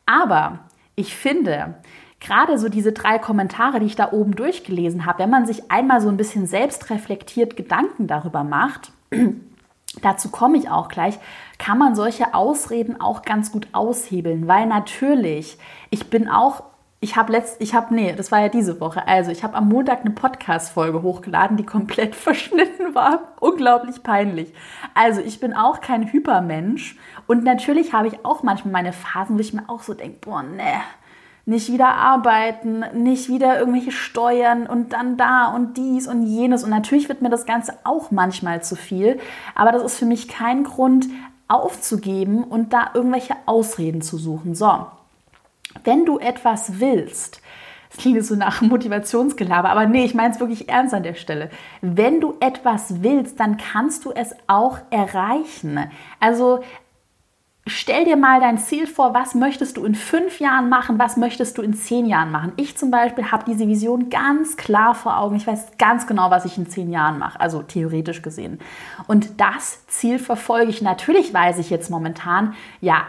aber 0.05 0.59
ich 0.95 1.15
finde, 1.15 1.75
gerade 2.19 2.57
so 2.57 2.69
diese 2.69 2.91
drei 2.91 3.17
Kommentare, 3.17 3.79
die 3.79 3.85
ich 3.85 3.95
da 3.95 4.11
oben 4.11 4.35
durchgelesen 4.35 5.05
habe, 5.05 5.19
wenn 5.19 5.29
man 5.29 5.45
sich 5.45 5.71
einmal 5.71 6.01
so 6.01 6.09
ein 6.09 6.17
bisschen 6.17 6.47
selbst 6.47 6.89
reflektiert 6.89 7.55
Gedanken 7.55 8.07
darüber 8.07 8.43
macht, 8.43 8.91
dazu 10.01 10.29
komme 10.29 10.57
ich 10.57 10.69
auch 10.69 10.89
gleich, 10.89 11.17
kann 11.57 11.77
man 11.77 11.95
solche 11.95 12.33
Ausreden 12.33 12.99
auch 12.99 13.21
ganz 13.23 13.51
gut 13.51 13.67
aushebeln, 13.71 14.47
weil 14.47 14.65
natürlich, 14.65 15.57
ich 15.89 16.09
bin 16.09 16.29
auch 16.29 16.63
ich 17.01 17.15
habe 17.15 17.31
letzt, 17.31 17.61
ich 17.61 17.73
habe, 17.73 17.95
nee, 17.95 18.13
das 18.13 18.29
war 18.29 18.41
ja 18.41 18.49
diese 18.49 18.81
Woche. 18.81 19.07
Also, 19.07 19.31
ich 19.31 19.43
habe 19.43 19.55
am 19.55 19.69
Montag 19.69 20.01
eine 20.01 20.11
Podcast-Folge 20.11 21.01
hochgeladen, 21.01 21.55
die 21.55 21.65
komplett 21.65 22.13
verschnitten 22.15 22.93
war. 22.93 23.35
Unglaublich 23.39 24.03
peinlich. 24.03 24.53
Also, 24.95 25.21
ich 25.21 25.39
bin 25.39 25.53
auch 25.53 25.79
kein 25.79 26.11
Hypermensch. 26.11 26.97
Und 27.25 27.45
natürlich 27.45 27.93
habe 27.93 28.09
ich 28.09 28.25
auch 28.25 28.43
manchmal 28.43 28.73
meine 28.73 28.91
Phasen, 28.91 29.37
wo 29.37 29.39
ich 29.39 29.53
mir 29.53 29.69
auch 29.69 29.81
so 29.81 29.93
denke, 29.93 30.17
boah, 30.19 30.43
ne, 30.43 30.81
nicht 31.49 31.71
wieder 31.71 31.95
arbeiten, 31.95 32.83
nicht 32.93 33.27
wieder 33.27 33.59
irgendwelche 33.59 33.91
Steuern 33.91 34.67
und 34.67 34.93
dann 34.93 35.17
da 35.17 35.47
und 35.47 35.77
dies 35.77 36.07
und 36.07 36.27
jenes. 36.27 36.63
Und 36.63 36.69
natürlich 36.69 37.09
wird 37.09 37.23
mir 37.23 37.29
das 37.29 37.47
Ganze 37.47 37.73
auch 37.83 38.11
manchmal 38.11 38.61
zu 38.61 38.75
viel. 38.75 39.19
Aber 39.55 39.71
das 39.71 39.83
ist 39.83 39.97
für 39.97 40.05
mich 40.05 40.27
kein 40.27 40.63
Grund, 40.63 41.07
aufzugeben 41.49 42.43
und 42.43 42.73
da 42.73 42.91
irgendwelche 42.93 43.35
Ausreden 43.47 44.01
zu 44.03 44.17
suchen. 44.17 44.53
So, 44.53 44.85
wenn 45.83 46.05
du 46.05 46.19
etwas 46.19 46.79
willst, 46.79 47.41
das 47.89 47.97
klingt 47.97 48.23
so 48.23 48.35
nach 48.35 48.61
Motivationsgelaber, 48.61 49.69
aber 49.69 49.87
nee, 49.87 50.05
ich 50.05 50.13
meine 50.13 50.31
es 50.31 50.39
wirklich 50.39 50.69
ernst 50.69 50.93
an 50.93 51.01
der 51.01 51.15
Stelle. 51.15 51.49
Wenn 51.81 52.21
du 52.21 52.35
etwas 52.39 53.01
willst, 53.01 53.39
dann 53.39 53.57
kannst 53.57 54.05
du 54.05 54.11
es 54.11 54.35
auch 54.45 54.77
erreichen. 54.91 55.89
Also 56.19 56.59
stell 57.69 58.05
dir 58.05 58.17
mal 58.17 58.39
dein 58.39 58.57
Ziel 58.57 58.87
vor, 58.87 59.13
was 59.13 59.35
möchtest 59.35 59.77
du 59.77 59.85
in 59.85 59.95
fünf 59.95 60.39
Jahren 60.39 60.69
machen, 60.69 60.99
was 60.99 61.17
möchtest 61.17 61.57
du 61.57 61.61
in 61.61 61.73
zehn 61.73 62.05
Jahren 62.05 62.31
machen. 62.31 62.51
Ich 62.57 62.77
zum 62.77 62.91
Beispiel 62.91 63.31
habe 63.31 63.45
diese 63.47 63.67
Vision 63.67 64.09
ganz 64.09 64.57
klar 64.57 64.95
vor 64.95 65.17
Augen. 65.17 65.35
Ich 65.35 65.47
weiß 65.47 65.77
ganz 65.77 66.07
genau, 66.07 66.31
was 66.31 66.45
ich 66.45 66.57
in 66.57 66.69
zehn 66.69 66.91
Jahren 66.91 67.19
mache, 67.19 67.39
also 67.39 67.61
theoretisch 67.61 68.21
gesehen. 68.21 68.59
Und 69.07 69.39
das 69.39 69.85
Ziel 69.87 70.19
verfolge 70.19 70.69
ich. 70.69 70.81
Natürlich 70.81 71.33
weiß 71.33 71.59
ich 71.59 71.69
jetzt 71.69 71.89
momentan, 71.89 72.53
ja, 72.81 73.03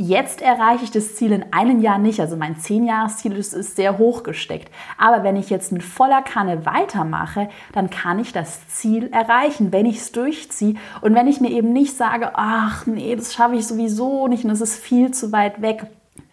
Jetzt 0.00 0.42
erreiche 0.42 0.84
ich 0.84 0.92
das 0.92 1.16
Ziel 1.16 1.32
in 1.32 1.52
einem 1.52 1.80
Jahr 1.80 1.98
nicht. 1.98 2.20
Also 2.20 2.36
mein 2.36 2.54
10-Jahres-Ziel 2.54 3.32
ist, 3.32 3.52
ist 3.52 3.74
sehr 3.74 3.98
hoch 3.98 4.22
gesteckt. 4.22 4.72
Aber 4.96 5.24
wenn 5.24 5.34
ich 5.34 5.50
jetzt 5.50 5.72
mit 5.72 5.82
voller 5.82 6.22
Kanne 6.22 6.64
weitermache, 6.64 7.48
dann 7.72 7.90
kann 7.90 8.20
ich 8.20 8.32
das 8.32 8.68
Ziel 8.68 9.08
erreichen, 9.12 9.72
wenn 9.72 9.86
ich 9.86 9.96
es 9.96 10.12
durchziehe. 10.12 10.76
Und 11.00 11.16
wenn 11.16 11.26
ich 11.26 11.40
mir 11.40 11.50
eben 11.50 11.72
nicht 11.72 11.96
sage, 11.96 12.30
ach 12.34 12.86
nee, 12.86 13.16
das 13.16 13.34
schaffe 13.34 13.56
ich 13.56 13.66
sowieso 13.66 14.28
nicht 14.28 14.44
und 14.44 14.52
es 14.52 14.60
ist 14.60 14.76
viel 14.76 15.10
zu 15.10 15.32
weit 15.32 15.62
weg, 15.62 15.88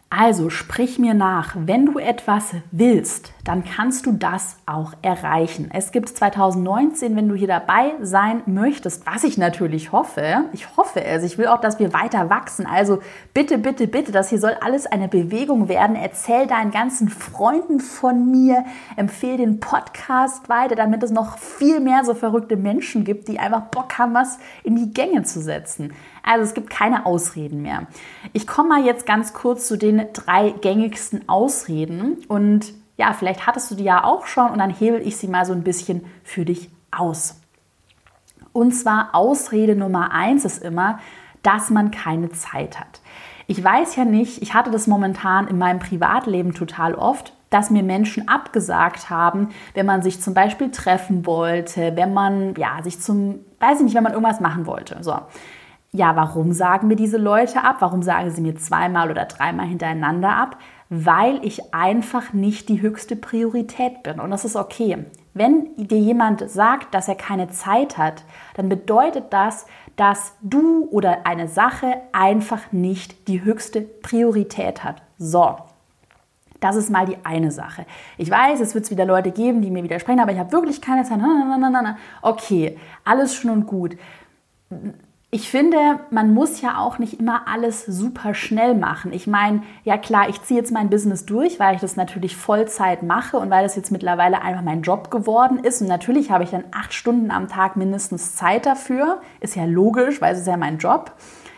also 0.09 0.49
sprich 0.49 0.99
mir 0.99 1.13
nach, 1.13 1.55
wenn 1.57 1.87
du 1.87 1.97
etwas 1.97 2.51
willst, 2.71 3.33
dann 3.43 3.63
kannst 3.63 4.05
du 4.05 4.11
das 4.13 4.57
auch 4.65 4.93
erreichen. 5.01 5.69
Es 5.73 5.91
gibt 5.91 6.09
2019, 6.09 7.15
wenn 7.15 7.27
du 7.27 7.35
hier 7.35 7.47
dabei 7.47 7.93
sein 8.01 8.41
möchtest, 8.45 9.05
was 9.05 9.23
ich 9.23 9.37
natürlich 9.37 9.91
hoffe. 9.91 10.45
Ich 10.53 10.77
hoffe 10.77 11.03
es. 11.03 11.23
Ich 11.23 11.37
will 11.37 11.47
auch, 11.47 11.59
dass 11.59 11.79
wir 11.79 11.91
weiter 11.91 12.29
wachsen. 12.29 12.65
Also 12.65 12.99
bitte, 13.33 13.57
bitte, 13.57 13.87
bitte, 13.87 14.11
das 14.11 14.29
hier 14.29 14.39
soll 14.39 14.55
alles 14.61 14.85
eine 14.85 15.07
Bewegung 15.07 15.69
werden. 15.69 15.95
Erzähl 15.95 16.47
deinen 16.47 16.71
ganzen 16.71 17.09
Freunden 17.09 17.79
von 17.79 18.31
mir, 18.31 18.63
empfehle 18.95 19.37
den 19.37 19.59
Podcast 19.59 20.49
weiter, 20.49 20.75
damit 20.75 21.03
es 21.03 21.11
noch 21.11 21.37
viel 21.39 21.79
mehr 21.79 22.05
so 22.05 22.13
verrückte 22.13 22.57
Menschen 22.57 23.03
gibt, 23.03 23.27
die 23.27 23.39
einfach 23.39 23.63
Bock 23.63 23.97
haben, 23.97 24.13
was 24.13 24.39
in 24.63 24.75
die 24.75 24.93
Gänge 24.93 25.23
zu 25.23 25.41
setzen. 25.41 25.93
Also 26.25 26.43
es 26.43 26.55
gibt 26.55 26.71
keine 26.71 27.05
Ausreden 27.05 27.61
mehr. 27.61 27.85
Ich 28.33 28.47
komme 28.47 28.69
mal 28.69 28.85
jetzt 28.85 29.05
ganz 29.05 29.33
kurz 29.33 29.67
zu 29.67 29.77
den 29.77 30.07
drei 30.11 30.49
gängigsten 30.49 31.29
Ausreden 31.29 32.17
und 32.27 32.73
ja, 32.97 33.13
vielleicht 33.13 33.45
hattest 33.45 33.69
du 33.69 33.75
die 33.75 33.83
ja 33.83 34.03
auch 34.03 34.25
schon 34.25 34.49
und 34.49 34.57
dann 34.57 34.71
hebel 34.71 35.01
ich 35.05 35.17
sie 35.17 35.27
mal 35.27 35.45
so 35.45 35.53
ein 35.53 35.63
bisschen 35.63 36.05
für 36.23 36.43
dich 36.43 36.69
aus. 36.91 37.41
Und 38.53 38.71
zwar 38.71 39.09
Ausrede 39.13 39.75
Nummer 39.75 40.11
eins 40.13 40.45
ist 40.45 40.63
immer, 40.63 40.99
dass 41.43 41.69
man 41.69 41.91
keine 41.91 42.31
Zeit 42.31 42.79
hat. 42.79 43.01
Ich 43.47 43.63
weiß 43.63 43.95
ja 43.95 44.05
nicht, 44.05 44.41
ich 44.41 44.55
hatte 44.55 44.71
das 44.71 44.87
momentan 44.87 45.47
in 45.47 45.59
meinem 45.59 45.79
Privatleben 45.79 46.53
total 46.53 46.95
oft, 46.95 47.33
dass 47.51 47.69
mir 47.69 47.83
Menschen 47.83 48.27
abgesagt 48.27 49.11
haben, 49.11 49.49
wenn 49.75 49.85
man 49.85 50.01
sich 50.01 50.21
zum 50.21 50.33
Beispiel 50.33 50.71
treffen 50.71 51.27
wollte, 51.27 51.95
wenn 51.95 52.13
man 52.13 52.55
ja 52.55 52.81
sich 52.81 52.99
zum, 52.99 53.41
weiß 53.59 53.79
ich 53.79 53.85
nicht, 53.85 53.95
wenn 53.95 54.03
man 54.03 54.13
irgendwas 54.13 54.39
machen 54.39 54.65
wollte. 54.65 54.97
So, 55.01 55.19
ja, 55.95 56.15
warum 56.15 56.51
sagen 56.51 56.87
mir 56.87 56.97
diese 56.97 57.17
Leute 57.17 57.63
ab? 57.63 57.77
Warum 57.79 58.03
sagen 58.03 58.29
sie 58.29 58.41
mir 58.41 58.55
zweimal 58.57 59.09
oder 59.09 59.25
dreimal 59.25 59.65
hintereinander 59.65 60.35
ab? 60.35 60.57
Weil 60.89 61.43
ich 61.43 61.73
einfach 61.73 62.33
nicht 62.33 62.67
die 62.67 62.81
höchste 62.81 63.15
Priorität 63.15 64.03
bin. 64.03 64.19
Und 64.19 64.29
das 64.29 64.43
ist 64.43 64.57
okay. 64.57 65.05
Wenn 65.33 65.73
dir 65.77 65.97
jemand 65.97 66.49
sagt, 66.49 66.93
dass 66.93 67.07
er 67.07 67.15
keine 67.15 67.49
Zeit 67.49 67.97
hat, 67.97 68.23
dann 68.55 68.67
bedeutet 68.67 69.25
das, 69.31 69.65
dass 69.95 70.33
du 70.41 70.87
oder 70.91 71.25
eine 71.25 71.47
Sache 71.47 71.95
einfach 72.11 72.71
nicht 72.73 73.29
die 73.29 73.43
höchste 73.43 73.81
Priorität 73.81 74.83
hat. 74.83 75.01
So, 75.17 75.55
das 76.59 76.75
ist 76.75 76.89
mal 76.89 77.05
die 77.05 77.17
eine 77.23 77.51
Sache. 77.51 77.85
Ich 78.17 78.29
weiß, 78.29 78.59
es 78.59 78.75
wird 78.75 78.91
wieder 78.91 79.05
Leute 79.05 79.31
geben, 79.31 79.61
die 79.61 79.71
mir 79.71 79.83
widersprechen, 79.83 80.19
aber 80.19 80.33
ich 80.33 80.39
habe 80.39 80.51
wirklich 80.51 80.81
keine 80.81 81.03
Zeit. 81.03 81.19
Okay, 82.21 82.77
alles 83.05 83.33
schon 83.33 83.51
und 83.51 83.65
gut 83.65 83.95
ich 85.35 85.49
finde, 85.49 85.99
man 86.11 86.33
muss 86.33 86.61
ja 86.61 86.77
auch 86.77 86.97
nicht 86.97 87.19
immer 87.19 87.41
alles 87.45 87.85
super 87.85 88.33
schnell 88.33 88.73
machen. 88.73 89.11
Ich 89.11 89.27
meine, 89.27 89.63
ja 89.83 89.97
klar, 89.97 90.29
ich 90.29 90.41
ziehe 90.43 90.57
jetzt 90.57 90.71
mein 90.71 90.89
Business 90.89 91.25
durch, 91.25 91.59
weil 91.59 91.75
ich 91.75 91.81
das 91.81 91.97
natürlich 91.97 92.37
Vollzeit 92.37 93.03
mache 93.03 93.35
und 93.35 93.49
weil 93.49 93.63
das 93.63 93.75
jetzt 93.75 93.91
mittlerweile 93.91 94.41
einfach 94.41 94.61
mein 94.61 94.81
Job 94.81 95.11
geworden 95.11 95.59
ist. 95.59 95.81
Und 95.81 95.89
natürlich 95.89 96.31
habe 96.31 96.45
ich 96.45 96.51
dann 96.51 96.63
acht 96.71 96.93
Stunden 96.93 97.31
am 97.31 97.49
Tag 97.49 97.75
mindestens 97.75 98.37
Zeit 98.37 98.65
dafür. 98.65 99.19
Ist 99.41 99.57
ja 99.57 99.65
logisch, 99.65 100.21
weil 100.21 100.35
es 100.35 100.39
ist 100.39 100.47
ja 100.47 100.55
mein 100.55 100.77
Job. 100.77 101.11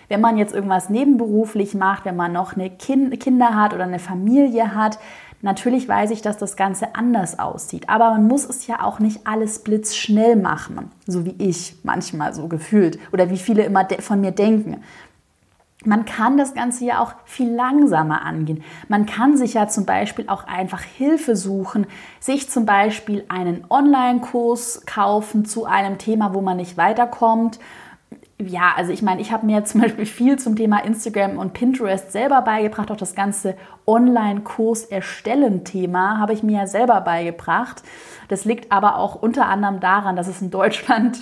Wenn 0.08 0.22
man 0.22 0.40
jetzt 0.40 0.56
irgendwas 0.56 0.90
nebenberuflich 0.90 1.76
macht, 1.76 2.06
wenn 2.06 2.16
man 2.16 2.34
noch 2.34 2.56
eine 2.56 2.72
kind 2.72 3.20
Kinder 3.20 3.54
hat 3.54 3.76
oder 3.76 3.84
eine 3.84 4.00
Familie 4.00 4.74
hat, 4.74 4.98
Natürlich 5.42 5.88
weiß 5.88 6.10
ich, 6.12 6.24
dass 6.24 6.38
das 6.38 6.56
Ganze 6.56 6.96
anders 6.96 7.38
aussieht, 7.38 7.90
aber 7.90 8.10
man 8.10 8.28
muss 8.28 8.46
es 8.46 8.66
ja 8.66 8.82
auch 8.84 9.00
nicht 9.00 9.28
alles 9.28 9.60
blitzschnell 9.60 10.36
machen, 10.36 10.92
so 11.06 11.26
wie 11.26 11.36
ich 11.38 11.76
manchmal 11.84 12.34
so 12.34 12.48
gefühlt 12.48 12.98
oder 13.12 13.30
wie 13.30 13.38
viele 13.38 13.64
immer 13.64 13.88
von 14.00 14.20
mir 14.20 14.32
denken. 14.32 14.84
Man 15.86 16.06
kann 16.06 16.38
das 16.38 16.56
Ganze 16.56 16.86
ja 16.86 17.00
auch 17.00 17.14
viel 17.26 17.54
langsamer 17.54 18.24
angehen. 18.24 18.64
Man 18.88 19.06
kann 19.06 19.38
sich 19.38 19.54
ja 19.54 19.68
zum 19.68 19.86
Beispiel 19.86 20.28
auch 20.28 20.46
einfach 20.46 20.82
Hilfe 20.82 21.36
suchen, 21.36 21.86
sich 22.20 22.50
zum 22.50 22.66
Beispiel 22.66 23.24
einen 23.30 23.64
Online-Kurs 23.70 24.88
kaufen 24.88 25.46
zu 25.46 25.66
einem 25.66 26.00
Thema, 26.00 26.34
wo 26.34 26.42
man 26.42 26.58
nicht 26.58 26.78
weiterkommt 26.78 27.60
ja, 28.40 28.74
also 28.76 28.92
ich 28.92 29.02
meine, 29.02 29.20
ich 29.20 29.32
habe 29.32 29.48
mir 29.48 29.64
zum 29.64 29.82
Beispiel 29.82 30.06
viel 30.06 30.38
zum 30.38 30.56
Thema 30.56 30.84
Instagram 30.84 31.40
und 31.40 31.54
Pinterest 31.54 32.12
selber 32.12 32.42
beigebracht. 32.44 32.92
Auch 32.92 32.98
das 32.98 33.16
ganze 33.16 33.56
Online-Kurs 33.88 34.86
erstellen 34.86 35.64
Thema 35.64 36.20
habe 36.20 36.34
ich 36.34 36.44
mir 36.44 36.60
ja 36.60 36.68
selber 36.68 37.02
beigebracht. 37.02 37.82
Das 38.28 38.46
liegt 38.46 38.72
aber 38.72 38.98
auch 38.98 39.16
unter 39.16 39.48
anderem 39.48 39.80
daran, 39.80 40.16
dass 40.16 40.28
es 40.28 40.40
in 40.40 40.52
Deutschland 40.52 41.20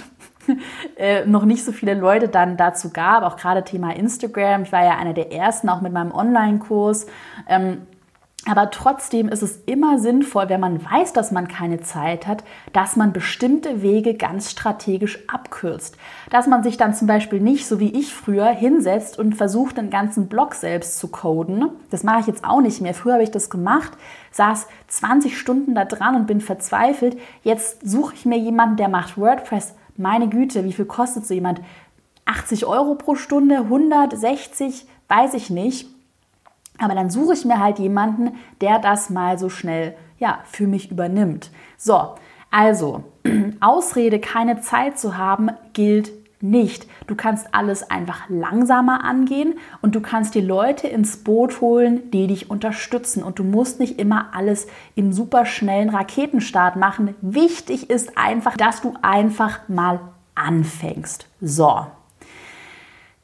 äh, 0.98 1.26
noch 1.26 1.46
nicht 1.46 1.64
so 1.64 1.72
viele 1.72 1.94
Leute 1.94 2.28
dann 2.28 2.58
dazu 2.58 2.90
gab. 2.92 3.24
Auch 3.24 3.38
gerade 3.38 3.64
Thema 3.64 3.96
Instagram. 3.96 4.64
Ich 4.64 4.74
war 4.74 4.84
ja 4.84 4.98
einer 4.98 5.14
der 5.14 5.32
ersten, 5.32 5.70
auch 5.70 5.80
mit 5.80 5.94
meinem 5.94 6.12
Online-Kurs. 6.12 7.08
Ähm, 7.48 7.88
aber 8.48 8.70
trotzdem 8.70 9.28
ist 9.28 9.42
es 9.42 9.60
immer 9.66 9.98
sinnvoll, 9.98 10.50
wenn 10.50 10.60
man 10.60 10.84
weiß, 10.84 11.14
dass 11.14 11.32
man 11.32 11.48
keine 11.48 11.82
Zeit 11.82 12.28
hat, 12.28 12.44
dass 12.74 12.96
man 12.96 13.12
bestimmte 13.12 13.82
Wege 13.82 14.14
ganz 14.14 14.52
strategisch 14.52 15.18
abkürzt. 15.28 15.98
Dass 16.30 16.46
man 16.46 16.62
sich 16.62 16.78
dann 16.78 16.94
zum 16.94 17.08
Beispiel 17.08 17.40
nicht, 17.40 17.66
so 17.66 17.80
wie 17.80 17.98
ich 18.00 18.14
früher, 18.14 18.46
hinsetzt 18.46 19.18
und 19.18 19.36
versucht, 19.36 19.78
den 19.78 19.90
ganzen 19.90 20.28
Blog 20.28 20.54
selbst 20.54 21.00
zu 21.00 21.08
coden. 21.08 21.70
Das 21.90 22.04
mache 22.04 22.20
ich 22.20 22.28
jetzt 22.28 22.46
auch 22.46 22.62
nicht 22.62 22.82
mehr. 22.82 22.94
Früher 22.94 23.14
habe 23.14 23.24
ich 23.24 23.32
das 23.32 23.50
gemacht, 23.50 23.94
saß 24.32 24.68
20 24.90 25.40
Stunden 25.40 25.74
da 25.74 25.86
dran 25.86 26.16
und 26.16 26.28
bin 26.28 26.40
verzweifelt. 26.40 27.18
Jetzt 27.42 27.88
suche 27.90 28.14
ich 28.14 28.26
mir 28.26 28.38
jemanden, 28.38 28.78
der 28.78 28.90
macht 28.90 29.18
WordPress. 29.18 29.74
Meine 29.98 30.30
Güte, 30.30 30.66
wie 30.66 30.74
viel 30.74 30.86
kostet 30.86 31.26
so 31.26 31.34
jemand? 31.34 31.62
80 32.26 32.66
Euro 32.68 32.94
pro 32.94 33.16
Stunde, 33.16 33.58
160, 33.58 34.86
weiß 35.08 35.34
ich 35.34 35.50
nicht 35.50 35.95
aber 36.78 36.96
dann 36.96 37.10
suche 37.10 37.34
ich 37.34 37.46
mir 37.46 37.60
halt 37.60 37.80
jemanden, 37.80 38.32
der 38.62 38.80
das 38.80 39.10
mal 39.10 39.38
so 39.38 39.50
schnell 39.50 39.96
ja, 40.18 40.40
für 40.46 40.68
mich 40.68 40.92
übernimmt. 40.92 41.52
So, 41.78 42.16
also, 42.52 43.04
Ausrede, 43.60 44.20
keine 44.20 44.62
Zeit 44.62 44.98
zu 44.98 45.18
haben, 45.18 45.50
gilt 45.74 46.12
nicht. 46.42 46.88
Du 47.08 47.16
kannst 47.16 47.54
alles 47.54 47.90
einfach 47.90 48.30
langsamer 48.30 49.04
angehen 49.04 49.56
und 49.82 49.96
du 49.96 50.02
kannst 50.02 50.36
die 50.36 50.42
Leute 50.42 50.88
ins 50.88 51.18
Boot 51.18 51.60
holen, 51.62 52.12
die 52.12 52.28
dich 52.28 52.50
unterstützen. 52.50 53.24
Und 53.24 53.40
du 53.40 53.44
musst 53.44 53.80
nicht 53.80 54.00
immer 54.00 54.30
alles 54.34 54.68
im 54.96 55.12
superschnellen 55.12 55.90
Raketenstart 55.90 56.76
machen. 56.76 57.16
Wichtig 57.22 57.90
ist 57.90 58.18
einfach, 58.18 58.56
dass 58.58 58.82
du 58.82 58.94
einfach 59.02 59.68
mal 59.68 60.00
anfängst. 60.36 61.28
So, 61.42 61.88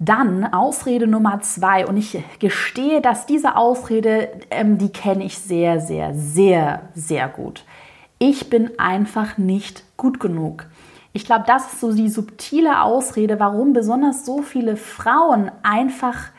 dann 0.01 0.51
Ausrede 0.51 1.08
Nummer 1.08 1.41
zwei. 1.41 1.86
Und 1.86 1.96
ich 1.96 2.22
gestehe, 2.39 3.01
dass 3.01 3.27
diese 3.27 3.55
Ausrede, 3.55 4.29
ähm, 4.50 4.77
die 4.77 4.89
kenne 4.89 5.24
ich 5.24 5.38
sehr, 5.38 5.79
sehr, 5.79 6.13
sehr, 6.13 6.81
sehr 6.96 7.29
gut. 7.29 7.63
Ich 8.17 8.50
bin 8.50 8.72
einfach 8.79 9.38
nicht 9.38 9.84
gut 9.98 10.20
genug. 10.20 10.65
Ich 11.13 11.25
glaube, 11.25 11.43
das 11.46 11.74
ist 11.74 11.81
so 11.81 11.93
die 11.93 12.10
subtile 12.10 12.81
Ausrede, 12.81 13.39
warum 13.39 13.74
besonders 13.74 14.25
so 14.25 14.41
viele 14.41 14.75
Frauen 14.75 15.51
einfach 15.62 16.31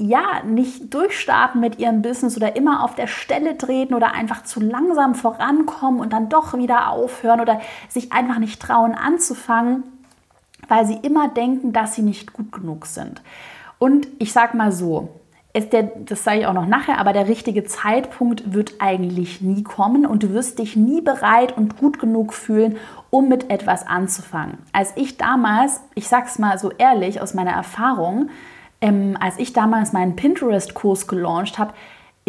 ja, 0.00 0.44
nicht 0.44 0.94
durchstarten 0.94 1.60
mit 1.60 1.80
ihrem 1.80 2.02
Business 2.02 2.36
oder 2.36 2.54
immer 2.54 2.84
auf 2.84 2.94
der 2.94 3.08
Stelle 3.08 3.58
treten 3.58 3.94
oder 3.94 4.12
einfach 4.12 4.44
zu 4.44 4.60
langsam 4.60 5.16
vorankommen 5.16 5.98
und 5.98 6.12
dann 6.12 6.28
doch 6.28 6.56
wieder 6.56 6.90
aufhören 6.90 7.40
oder 7.40 7.60
sich 7.88 8.12
einfach 8.12 8.38
nicht 8.38 8.62
trauen 8.62 8.94
anzufangen, 8.94 9.82
weil 10.68 10.86
sie 10.86 10.98
immer 11.02 11.28
denken, 11.28 11.72
dass 11.72 11.94
sie 11.94 12.02
nicht 12.02 12.32
gut 12.32 12.52
genug 12.52 12.86
sind. 12.86 13.22
Und 13.78 14.06
ich 14.18 14.32
sag 14.32 14.54
mal 14.54 14.72
so, 14.72 15.08
ist 15.54 15.72
der, 15.72 15.84
das 15.84 16.24
sage 16.24 16.40
ich 16.40 16.46
auch 16.46 16.52
noch 16.52 16.66
nachher, 16.66 16.98
aber 16.98 17.12
der 17.12 17.26
richtige 17.26 17.64
Zeitpunkt 17.64 18.52
wird 18.52 18.74
eigentlich 18.80 19.40
nie 19.40 19.62
kommen 19.62 20.06
und 20.06 20.22
du 20.22 20.32
wirst 20.32 20.58
dich 20.58 20.76
nie 20.76 21.00
bereit 21.00 21.56
und 21.56 21.78
gut 21.78 21.98
genug 21.98 22.34
fühlen, 22.34 22.76
um 23.10 23.28
mit 23.28 23.50
etwas 23.50 23.86
anzufangen. 23.86 24.58
Als 24.72 24.92
ich 24.96 25.16
damals, 25.16 25.80
ich 25.94 26.08
sag's 26.08 26.38
mal 26.38 26.58
so 26.58 26.70
ehrlich 26.72 27.20
aus 27.20 27.34
meiner 27.34 27.52
Erfahrung, 27.52 28.28
ähm, 28.80 29.16
als 29.18 29.38
ich 29.38 29.52
damals 29.52 29.92
meinen 29.92 30.16
Pinterest-Kurs 30.16 31.08
gelauncht 31.08 31.58
habe, 31.58 31.72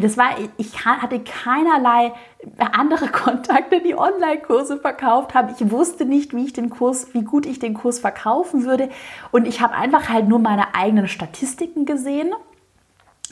das 0.02 0.18
war, 0.18 0.30
ich 0.58 0.86
hatte 0.86 1.20
keinerlei 1.20 2.14
andere 2.58 3.08
Kontakte, 3.12 3.82
die 3.82 3.96
Online-Kurse 3.96 4.78
verkauft 4.78 5.34
haben. 5.34 5.54
Ich 5.58 5.72
wusste 5.72 6.06
nicht, 6.06 6.34
wie 6.36 6.46
ich 6.46 6.54
den 6.54 6.70
Kurs, 6.70 7.14
wie 7.14 7.24
gut 7.24 7.46
ich 7.46 7.60
den 7.60 7.74
Kurs 7.74 8.00
verkaufen 8.00 8.66
würde. 8.66 8.90
Und 9.32 9.48
ich 9.48 9.62
habe 9.62 9.74
einfach 9.74 10.10
halt 10.10 10.28
nur 10.28 10.40
meine 10.40 10.76
eigenen 10.76 11.08
Statistiken 11.08 11.86
gesehen 11.86 12.34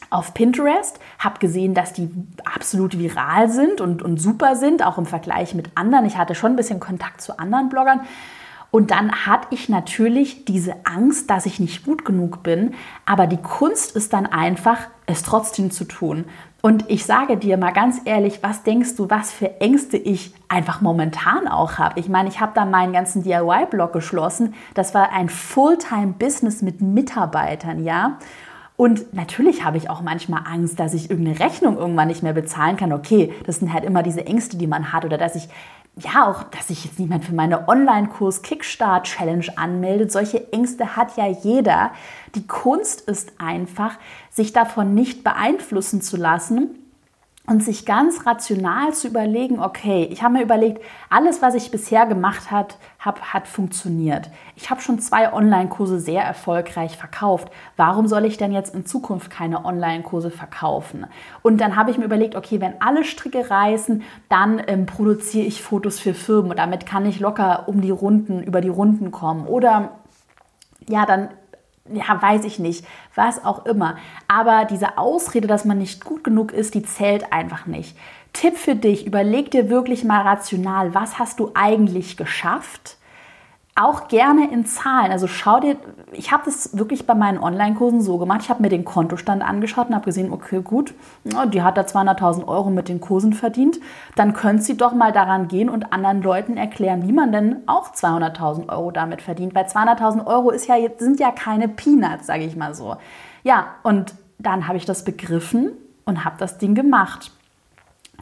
auf 0.10 0.34
Pinterest, 0.34 1.00
habe 1.20 1.40
gesehen, 1.40 1.74
dass 1.74 1.92
die 1.92 2.10
absolut 2.46 2.98
viral 2.98 3.50
sind 3.50 3.82
und, 3.82 4.02
und 4.02 4.22
super 4.22 4.56
sind, 4.56 4.86
auch 4.86 4.98
im 4.98 5.06
Vergleich 5.06 5.54
mit 5.54 5.72
anderen. 5.76 6.06
Ich 6.06 6.18
hatte 6.18 6.36
schon 6.36 6.54
ein 6.54 6.56
bisschen 6.56 6.80
Kontakt 6.80 7.22
zu 7.22 7.40
anderen 7.40 7.70
Bloggern 7.70 8.02
und 8.70 8.92
dann 8.92 9.26
hatte 9.26 9.48
ich 9.52 9.70
natürlich 9.70 10.46
diese 10.46 10.76
Angst, 10.86 11.30
dass 11.30 11.46
ich 11.46 11.60
nicht 11.60 11.86
gut 11.86 12.04
genug 12.04 12.44
bin. 12.44 12.74
Aber 13.06 13.28
die 13.28 13.42
Kunst 13.42 13.96
ist 13.96 14.14
dann 14.14 14.26
einfach, 14.26 14.78
es 15.06 15.24
trotzdem 15.24 15.72
zu 15.72 15.86
tun. 15.86 16.26
Und 16.62 16.90
ich 16.90 17.06
sage 17.06 17.38
dir 17.38 17.58
mal 17.58 17.72
ganz 17.72 18.02
ehrlich, 18.06 18.40
was 18.42 18.64
denkst 18.64 18.96
du, 18.96 19.10
was 19.10 19.32
für 19.32 19.62
Ängste 19.62 19.96
ich 19.96 20.34
einfach 20.50 20.82
momentan 20.82 21.48
auch 21.48 21.78
habe? 21.78 22.00
Ich 22.00 22.10
meine, 22.10 22.30
ich 22.30 22.40
habe 22.40 22.54
da 22.56 22.66
meinen 22.66 22.94
ganzen 22.94 23.24
DIY-Blog 23.24 23.94
geschlossen. 23.94 24.56
Das 24.74 24.94
war 24.94 25.12
ein 25.12 25.30
Fulltime-Business 25.30 26.62
mit 26.64 26.82
Mitarbeitern, 26.82 27.84
ja. 27.84 28.18
Und 28.76 29.12
natürlich 29.14 29.64
habe 29.64 29.78
ich 29.78 29.90
auch 29.90 30.02
manchmal 30.02 30.42
Angst, 30.46 30.80
dass 30.80 30.94
ich 30.94 31.10
irgendeine 31.10 31.40
Rechnung 31.40 31.78
irgendwann 31.78 32.10
nicht 32.10 32.22
mehr 32.22 32.34
bezahlen 32.34 32.78
kann. 32.78 32.94
Okay, 32.94 33.34
das 33.46 33.58
sind 33.58 33.74
halt 33.74 33.84
immer 33.84 34.04
diese 34.04 34.26
Ängste, 34.28 34.56
die 34.56 34.68
man 34.68 34.94
hat. 34.94 35.04
Oder 35.04 35.18
dass 35.18 35.36
ich 35.36 35.50
ja, 36.00 36.28
auch, 36.28 36.44
dass 36.44 36.68
sich 36.68 36.86
jetzt 36.86 37.00
niemand 37.00 37.26
für 37.26 37.34
meine 37.34 37.68
Online-Kurs 37.68 38.44
Kickstart 38.44 39.06
Challenge 39.08 39.46
anmeldet. 39.56 40.12
Solche 40.12 40.52
Ängste 40.54 40.96
hat 40.96 41.18
ja 41.18 41.28
jeder. 41.28 41.92
Die 42.36 42.46
Kunst 42.46 43.02
ist 43.02 43.34
einfach, 43.40 43.98
sich 44.30 44.54
davon 44.54 44.94
nicht 44.94 45.24
beeinflussen 45.24 46.02
zu 46.02 46.18
lassen 46.18 46.87
und 47.48 47.64
sich 47.64 47.86
ganz 47.86 48.26
rational 48.26 48.94
zu 48.94 49.08
überlegen, 49.08 49.60
okay, 49.60 50.08
ich 50.12 50.22
habe 50.22 50.34
mir 50.34 50.44
überlegt, 50.44 50.84
alles, 51.10 51.42
was 51.42 51.56
ich 51.56 51.72
bisher 51.72 52.06
gemacht 52.06 52.52
habe, 52.52 52.76
hat 53.00 53.48
funktioniert. 53.48 54.30
Ich 54.58 54.70
habe 54.70 54.82
schon 54.82 55.00
zwei 55.00 55.32
Online-Kurse 55.32 55.98
sehr 55.98 56.24
erfolgreich 56.24 56.98
verkauft. 56.98 57.50
Warum 57.78 58.08
soll 58.08 58.26
ich 58.26 58.36
denn 58.36 58.52
jetzt 58.52 58.76
in 58.76 58.86
Zukunft 58.86 59.32
keine 59.32 59.64
Online-Kurse 59.64 60.30
verkaufen? 60.30 61.08
Und 61.42 61.62
dann 61.62 61.78
habe 61.78 61.90
ich 61.90 61.98
mir 61.98 62.04
überlegt, 62.04 62.36
okay, 62.36 62.60
wenn 62.60 62.82
alle 62.82 63.06
Stricke 63.06 63.50
reißen, 63.50 64.04
dann 64.28 64.62
ähm, 64.68 64.86
produziere 64.86 65.46
ich 65.46 65.62
Fotos 65.62 66.02
für 66.02 66.14
Firmen 66.14 66.52
und 66.52 66.60
damit 66.60 66.86
kann 66.86 67.06
ich 67.06 67.22
locker 67.22 67.70
um 67.70 67.80
die 67.80 67.92
Runden, 67.92 68.44
über 68.44 68.60
die 68.60 68.68
Runden 68.68 69.12
kommen. 69.12 69.48
Oder 69.48 69.92
ja, 70.90 71.06
dann 71.06 71.30
ja, 71.94 72.22
weiß 72.22 72.46
ich 72.46 72.60
nicht, 72.60 72.86
was 73.16 73.44
auch 73.44 73.66
immer. 73.66 73.98
Aber 74.28 74.66
diese 74.66 74.98
Ausrede, 74.98 75.48
dass 75.48 75.66
man 75.66 75.78
nicht 75.78 76.04
gut 76.04 76.24
genug 76.24 76.52
ist, 76.52 76.76
die 76.76 76.84
zählt 76.84 77.32
einfach 77.32 77.66
nicht. 77.66 77.98
Tipp 78.34 78.58
für 78.58 78.76
dich, 78.76 79.06
überleg 79.08 79.52
dir 79.52 79.70
wirklich 79.70 80.04
mal 80.04 80.22
rational, 80.22 80.94
was 80.94 81.18
hast 81.18 81.40
du 81.40 81.52
eigentlich 81.56 82.18
geschafft? 82.18 82.97
Auch 83.80 84.08
gerne 84.08 84.52
in 84.52 84.66
Zahlen. 84.66 85.12
Also 85.12 85.28
schau 85.28 85.60
dir, 85.60 85.76
ich 86.12 86.32
habe 86.32 86.44
das 86.46 86.78
wirklich 86.78 87.06
bei 87.06 87.14
meinen 87.14 87.38
Online-Kursen 87.38 88.02
so 88.02 88.18
gemacht. 88.18 88.42
Ich 88.44 88.50
habe 88.50 88.62
mir 88.62 88.70
den 88.70 88.86
Kontostand 88.86 89.44
angeschaut 89.44 89.90
und 89.90 89.96
habe 89.96 90.06
gesehen, 90.06 90.34
okay, 90.34 90.62
gut, 90.62 90.94
die 91.24 91.62
hat 91.62 91.78
da 91.78 91.82
200.000 91.82 92.48
Euro 92.48 92.70
mit 92.70 92.90
den 92.90 93.00
Kursen 93.00 93.34
verdient. 93.34 93.80
Dann 94.16 94.34
könnte 94.34 94.64
sie 94.64 94.78
doch 94.78 94.94
mal 94.94 95.12
daran 95.12 95.48
gehen 95.48 95.70
und 95.70 95.94
anderen 95.94 96.22
Leuten 96.22 96.58
erklären, 96.58 97.08
wie 97.08 97.14
man 97.14 97.32
denn 97.32 97.58
auch 97.68 97.94
200.000 97.94 98.70
Euro 98.70 98.92
damit 98.92 99.22
verdient. 99.22 99.54
Weil 99.54 99.66
200.000 99.66 100.26
Euro 100.26 100.50
ist 100.50 100.68
ja, 100.68 100.76
sind 100.98 101.20
ja 101.20 101.32
keine 101.32 101.68
Peanuts, 101.68 102.28
sage 102.28 102.46
ich 102.46 102.56
mal 102.56 102.74
so. 102.74 102.98
Ja, 103.44 103.68
und 103.84 104.16
dann 104.40 104.68
habe 104.68 104.78
ich 104.78 104.86
das 104.86 105.04
begriffen 105.04 105.72
und 106.06 106.26
habe 106.26 106.38
das 106.40 106.58
Ding 106.58 106.74
gemacht. 106.74 107.32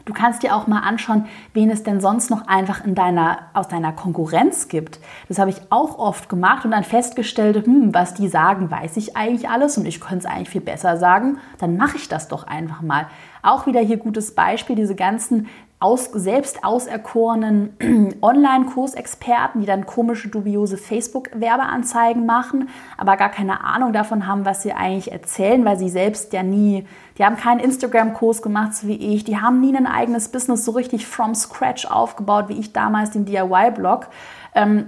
Du 0.04 0.12
kannst 0.12 0.44
dir 0.44 0.54
auch 0.54 0.68
mal 0.68 0.80
anschauen, 0.80 1.26
wen 1.52 1.68
es 1.68 1.82
denn 1.82 2.00
sonst 2.00 2.30
noch 2.30 2.46
einfach 2.46 2.84
in 2.84 2.94
deiner, 2.94 3.38
aus 3.54 3.66
deiner 3.66 3.92
Konkurrenz 3.92 4.68
gibt. 4.68 5.00
Das 5.26 5.40
habe 5.40 5.50
ich 5.50 5.56
auch 5.70 5.98
oft 5.98 6.28
gemacht 6.28 6.64
und 6.64 6.70
dann 6.70 6.84
festgestellt, 6.84 7.66
hm, 7.66 7.92
was 7.92 8.14
die 8.14 8.28
sagen, 8.28 8.70
weiß 8.70 8.96
ich 8.98 9.16
eigentlich 9.16 9.48
alles 9.48 9.76
und 9.78 9.86
ich 9.86 10.00
könnte 10.00 10.18
es 10.18 10.26
eigentlich 10.26 10.50
viel 10.50 10.60
besser 10.60 10.96
sagen. 10.96 11.38
Dann 11.58 11.76
mache 11.76 11.96
ich 11.96 12.08
das 12.08 12.28
doch 12.28 12.46
einfach 12.46 12.82
mal. 12.82 13.08
Auch 13.42 13.66
wieder 13.66 13.80
hier 13.80 13.96
gutes 13.96 14.34
Beispiel, 14.34 14.76
diese 14.76 14.94
ganzen 14.94 15.48
aus, 15.78 16.06
selbst 16.12 16.64
auserkorenen 16.64 18.16
Online-Kursexperten, 18.22 19.60
die 19.60 19.66
dann 19.66 19.84
komische, 19.84 20.28
dubiose 20.28 20.78
Facebook-Werbeanzeigen 20.78 22.24
machen, 22.24 22.70
aber 22.96 23.16
gar 23.16 23.28
keine 23.28 23.62
Ahnung 23.62 23.92
davon 23.92 24.26
haben, 24.26 24.46
was 24.46 24.62
sie 24.62 24.72
eigentlich 24.72 25.12
erzählen, 25.12 25.64
weil 25.66 25.78
sie 25.78 25.90
selbst 25.90 26.32
ja 26.32 26.42
nie, 26.42 26.86
die 27.18 27.24
haben 27.24 27.36
keinen 27.36 27.60
Instagram-Kurs 27.60 28.40
gemacht, 28.40 28.74
so 28.74 28.88
wie 28.88 29.14
ich, 29.14 29.24
die 29.24 29.38
haben 29.38 29.60
nie 29.60 29.76
ein 29.76 29.86
eigenes 29.86 30.28
Business 30.28 30.64
so 30.64 30.70
richtig 30.72 31.06
from 31.06 31.34
scratch 31.34 31.86
aufgebaut, 31.86 32.48
wie 32.48 32.58
ich 32.58 32.72
damals 32.72 33.10
den 33.10 33.26
DIY-Blog. 33.26 34.06
Ähm, 34.54 34.86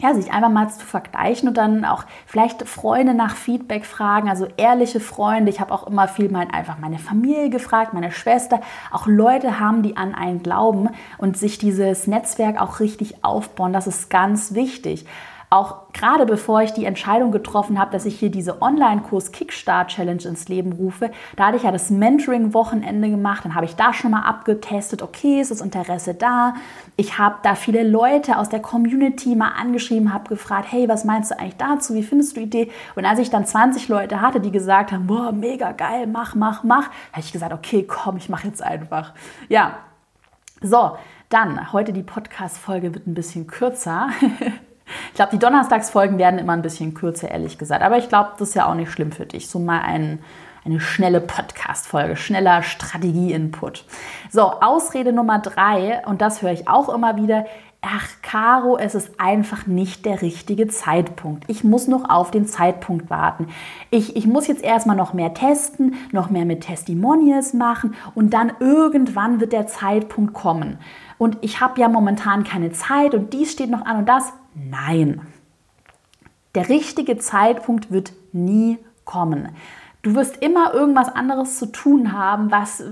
ja, 0.00 0.14
sich 0.14 0.32
einfach 0.32 0.48
mal 0.48 0.68
zu 0.70 0.84
vergleichen 0.84 1.48
und 1.48 1.56
dann 1.56 1.84
auch 1.84 2.04
vielleicht 2.26 2.66
Freunde 2.66 3.12
nach 3.12 3.36
Feedback 3.36 3.84
fragen, 3.84 4.30
also 4.30 4.46
ehrliche 4.56 4.98
Freunde. 4.98 5.50
Ich 5.50 5.60
habe 5.60 5.74
auch 5.74 5.86
immer 5.86 6.08
viel 6.08 6.30
mal 6.30 6.48
einfach 6.50 6.78
meine 6.78 6.98
Familie 6.98 7.50
gefragt, 7.50 7.92
meine 7.92 8.10
Schwester, 8.10 8.60
auch 8.90 9.06
Leute 9.06 9.60
haben, 9.60 9.82
die 9.82 9.96
an 9.96 10.14
einen 10.14 10.42
glauben 10.42 10.88
und 11.18 11.36
sich 11.36 11.58
dieses 11.58 12.06
Netzwerk 12.06 12.60
auch 12.60 12.80
richtig 12.80 13.24
aufbauen. 13.24 13.72
Das 13.72 13.86
ist 13.86 14.08
ganz 14.08 14.54
wichtig 14.54 15.06
auch 15.50 15.92
gerade 15.92 16.26
bevor 16.26 16.62
ich 16.62 16.72
die 16.72 16.84
Entscheidung 16.84 17.32
getroffen 17.32 17.76
habe, 17.80 17.90
dass 17.90 18.04
ich 18.04 18.20
hier 18.20 18.30
diese 18.30 18.62
Online-Kurs 18.62 19.32
Kickstart 19.32 19.88
Challenge 19.88 20.22
ins 20.22 20.48
Leben 20.48 20.72
rufe, 20.72 21.10
da 21.34 21.48
hatte 21.48 21.56
ich 21.56 21.64
ja 21.64 21.72
das 21.72 21.90
Mentoring-Wochenende 21.90 23.10
gemacht. 23.10 23.44
Dann 23.44 23.56
habe 23.56 23.66
ich 23.66 23.74
da 23.74 23.92
schon 23.92 24.12
mal 24.12 24.22
abgetestet, 24.22 25.02
okay, 25.02 25.40
ist 25.40 25.50
das 25.50 25.60
Interesse 25.60 26.14
da? 26.14 26.54
Ich 26.96 27.18
habe 27.18 27.38
da 27.42 27.56
viele 27.56 27.82
Leute 27.82 28.38
aus 28.38 28.48
der 28.48 28.60
Community 28.60 29.34
mal 29.34 29.50
angeschrieben, 29.60 30.14
habe 30.14 30.28
gefragt, 30.28 30.68
hey, 30.70 30.88
was 30.88 31.04
meinst 31.04 31.32
du 31.32 31.38
eigentlich 31.40 31.56
dazu? 31.56 31.94
Wie 31.94 32.04
findest 32.04 32.36
du 32.36 32.40
die 32.40 32.46
Idee? 32.46 32.70
Und 32.94 33.04
als 33.04 33.18
ich 33.18 33.30
dann 33.30 33.44
20 33.44 33.88
Leute 33.88 34.20
hatte, 34.20 34.38
die 34.38 34.52
gesagt 34.52 34.92
haben, 34.92 35.08
boah, 35.08 35.32
mega 35.32 35.72
geil, 35.72 36.06
mach, 36.06 36.36
mach, 36.36 36.62
mach, 36.62 36.84
habe 37.10 37.20
ich 37.20 37.32
gesagt, 37.32 37.52
okay, 37.52 37.82
komm, 37.82 38.18
ich 38.18 38.28
mache 38.28 38.46
jetzt 38.46 38.62
einfach. 38.62 39.14
Ja, 39.48 39.78
so, 40.62 40.96
dann, 41.28 41.72
heute 41.72 41.92
die 41.92 42.04
Podcast-Folge 42.04 42.94
wird 42.94 43.08
ein 43.08 43.14
bisschen 43.14 43.48
kürzer. 43.48 44.10
Ich 45.08 45.14
glaube, 45.14 45.32
die 45.32 45.38
Donnerstagsfolgen 45.38 46.18
werden 46.18 46.38
immer 46.38 46.52
ein 46.52 46.62
bisschen 46.62 46.94
kürzer, 46.94 47.30
ehrlich 47.30 47.58
gesagt. 47.58 47.82
Aber 47.82 47.98
ich 47.98 48.08
glaube, 48.08 48.30
das 48.38 48.50
ist 48.50 48.54
ja 48.54 48.66
auch 48.66 48.74
nicht 48.74 48.90
schlimm 48.90 49.12
für 49.12 49.26
dich. 49.26 49.48
So 49.48 49.58
mal 49.58 49.80
ein, 49.80 50.20
eine 50.64 50.80
schnelle 50.80 51.20
Podcast-Folge, 51.20 52.16
schneller 52.16 52.62
Strategie-Input. 52.62 53.84
So, 54.30 54.42
Ausrede 54.42 55.12
Nummer 55.12 55.38
drei, 55.38 56.02
und 56.06 56.20
das 56.20 56.42
höre 56.42 56.52
ich 56.52 56.68
auch 56.68 56.88
immer 56.88 57.16
wieder. 57.16 57.46
Ach, 57.82 58.06
Caro, 58.20 58.76
es 58.76 58.94
ist 58.94 59.18
einfach 59.18 59.66
nicht 59.66 60.04
der 60.04 60.20
richtige 60.20 60.68
Zeitpunkt. 60.68 61.44
Ich 61.46 61.64
muss 61.64 61.88
noch 61.88 62.10
auf 62.10 62.30
den 62.30 62.46
Zeitpunkt 62.46 63.08
warten. 63.08 63.46
Ich, 63.90 64.16
ich 64.16 64.26
muss 64.26 64.48
jetzt 64.48 64.62
erstmal 64.62 64.96
noch 64.96 65.14
mehr 65.14 65.32
testen, 65.32 65.94
noch 66.12 66.28
mehr 66.28 66.44
mit 66.44 66.60
Testimonials 66.60 67.54
machen 67.54 67.94
und 68.14 68.34
dann 68.34 68.52
irgendwann 68.60 69.40
wird 69.40 69.54
der 69.54 69.66
Zeitpunkt 69.66 70.34
kommen. 70.34 70.78
Und 71.16 71.38
ich 71.40 71.62
habe 71.62 71.80
ja 71.80 71.88
momentan 71.88 72.44
keine 72.44 72.70
Zeit 72.72 73.14
und 73.14 73.32
dies 73.32 73.50
steht 73.50 73.70
noch 73.70 73.86
an 73.86 73.96
und 73.96 74.08
das. 74.08 74.30
Nein. 74.54 75.26
Der 76.54 76.68
richtige 76.68 77.18
Zeitpunkt 77.18 77.90
wird 77.90 78.12
nie 78.32 78.78
kommen. 79.04 79.50
Du 80.02 80.14
wirst 80.14 80.38
immer 80.38 80.72
irgendwas 80.72 81.08
anderes 81.08 81.58
zu 81.58 81.66
tun 81.66 82.12
haben, 82.12 82.50
was, 82.50 82.82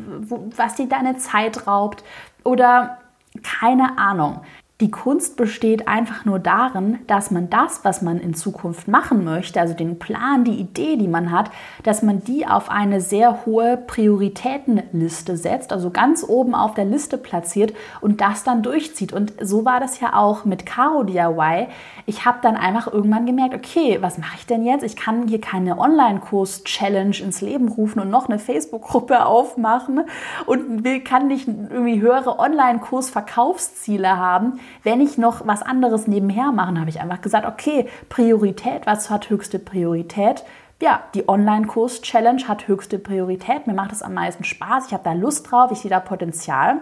was 0.57 0.75
dir 0.75 0.88
deine 0.88 1.16
Zeit 1.16 1.66
raubt 1.66 2.05
oder 2.44 2.99
keine 3.42 3.99
Ahnung. 3.99 4.42
Die 4.81 4.93
Kunst 4.93 5.37
besteht 5.37 5.88
einfach 5.88 6.25
nur 6.25 6.38
darin, 6.38 7.01
dass 7.09 7.33
man 7.33 7.51
das, 7.51 7.81
was 7.83 8.01
man 8.01 8.21
in 8.21 8.35
Zukunft 8.35 8.87
machen 8.87 9.25
möchte, 9.25 9.61
also 9.61 9.75
den 9.75 9.99
Plan, 9.99 10.45
die 10.45 10.55
Idee, 10.55 10.95
die 10.95 11.09
man 11.09 11.33
hat, 11.33 11.51
dass 11.83 12.05
man 12.05 12.23
die 12.23 12.47
auf 12.47 12.71
eine 12.71 13.01
sehr 13.01 13.45
hohe 13.45 13.77
Prioritätenliste 13.77 15.37
setzt, 15.37 15.73
also 15.73 15.91
ganz 15.91 16.23
oben 16.23 16.55
auf 16.55 16.75
der 16.75 16.85
Liste 16.85 17.19
platziert 17.19 17.73
und 18.01 18.21
das 18.21 18.45
dann 18.45 18.62
durchzieht. 18.62 19.12
Und 19.12 19.33
so 19.41 19.64
war 19.64 19.81
das 19.81 19.99
ja 19.99 20.14
auch 20.14 20.45
mit 20.45 20.64
Caro 20.64 21.03
DIY. 21.03 21.67
Ich 22.07 22.25
habe 22.25 22.38
dann 22.41 22.55
einfach 22.55 22.87
irgendwann 22.87 23.27
gemerkt, 23.27 23.57
okay, 23.57 23.99
was 24.01 24.17
mache 24.17 24.37
ich 24.37 24.47
denn 24.47 24.64
jetzt? 24.64 24.85
Ich 24.85 24.95
kann 24.95 25.27
hier 25.27 25.41
keine 25.41 25.77
Online-Kurs-Challenge 25.77 27.17
ins 27.19 27.41
Leben 27.41 27.67
rufen 27.67 27.99
und 27.99 28.11
noch 28.11 28.29
eine 28.29 28.38
Facebook-Gruppe 28.38 29.27
aufmachen 29.27 30.03
und 30.47 30.85
kann 31.05 31.27
nicht 31.27 31.49
irgendwie 31.49 32.01
höhere 32.01 32.38
Online-Kurs-Verkaufsziele 32.38 34.17
haben 34.17 34.61
wenn 34.83 35.01
ich 35.01 35.19
noch 35.19 35.47
was 35.47 35.63
anderes 35.63 36.07
nebenher 36.07 36.53
mache, 36.53 36.79
habe 36.79 36.91
ich 36.91 37.01
einfach 37.01 37.21
gesagt, 37.21 37.47
okay, 37.47 37.89
Priorität, 38.09 38.87
was 38.87 39.11
hat 39.11 39.31
höchste 39.31 39.59
Priorität? 39.59 40.45
Ja, 40.81 41.03
die 41.15 41.29
Online-Kurs-Challenge 41.29 42.47
hat 42.47 42.69
höchste 42.69 42.99
Priorität. 42.99 43.67
Mir 43.67 43.75
macht 43.75 43.93
es 43.93 44.03
am 44.03 44.15
meisten 44.15 44.45
Spaß. 44.45 44.87
Ich 44.87 44.93
habe 44.93 45.03
da 45.03 45.13
Lust 45.13 45.51
drauf. 45.51 45.73
Ich 45.73 45.81
sehe 45.81 45.91
da 45.91 45.99
Potenzial. 45.99 46.77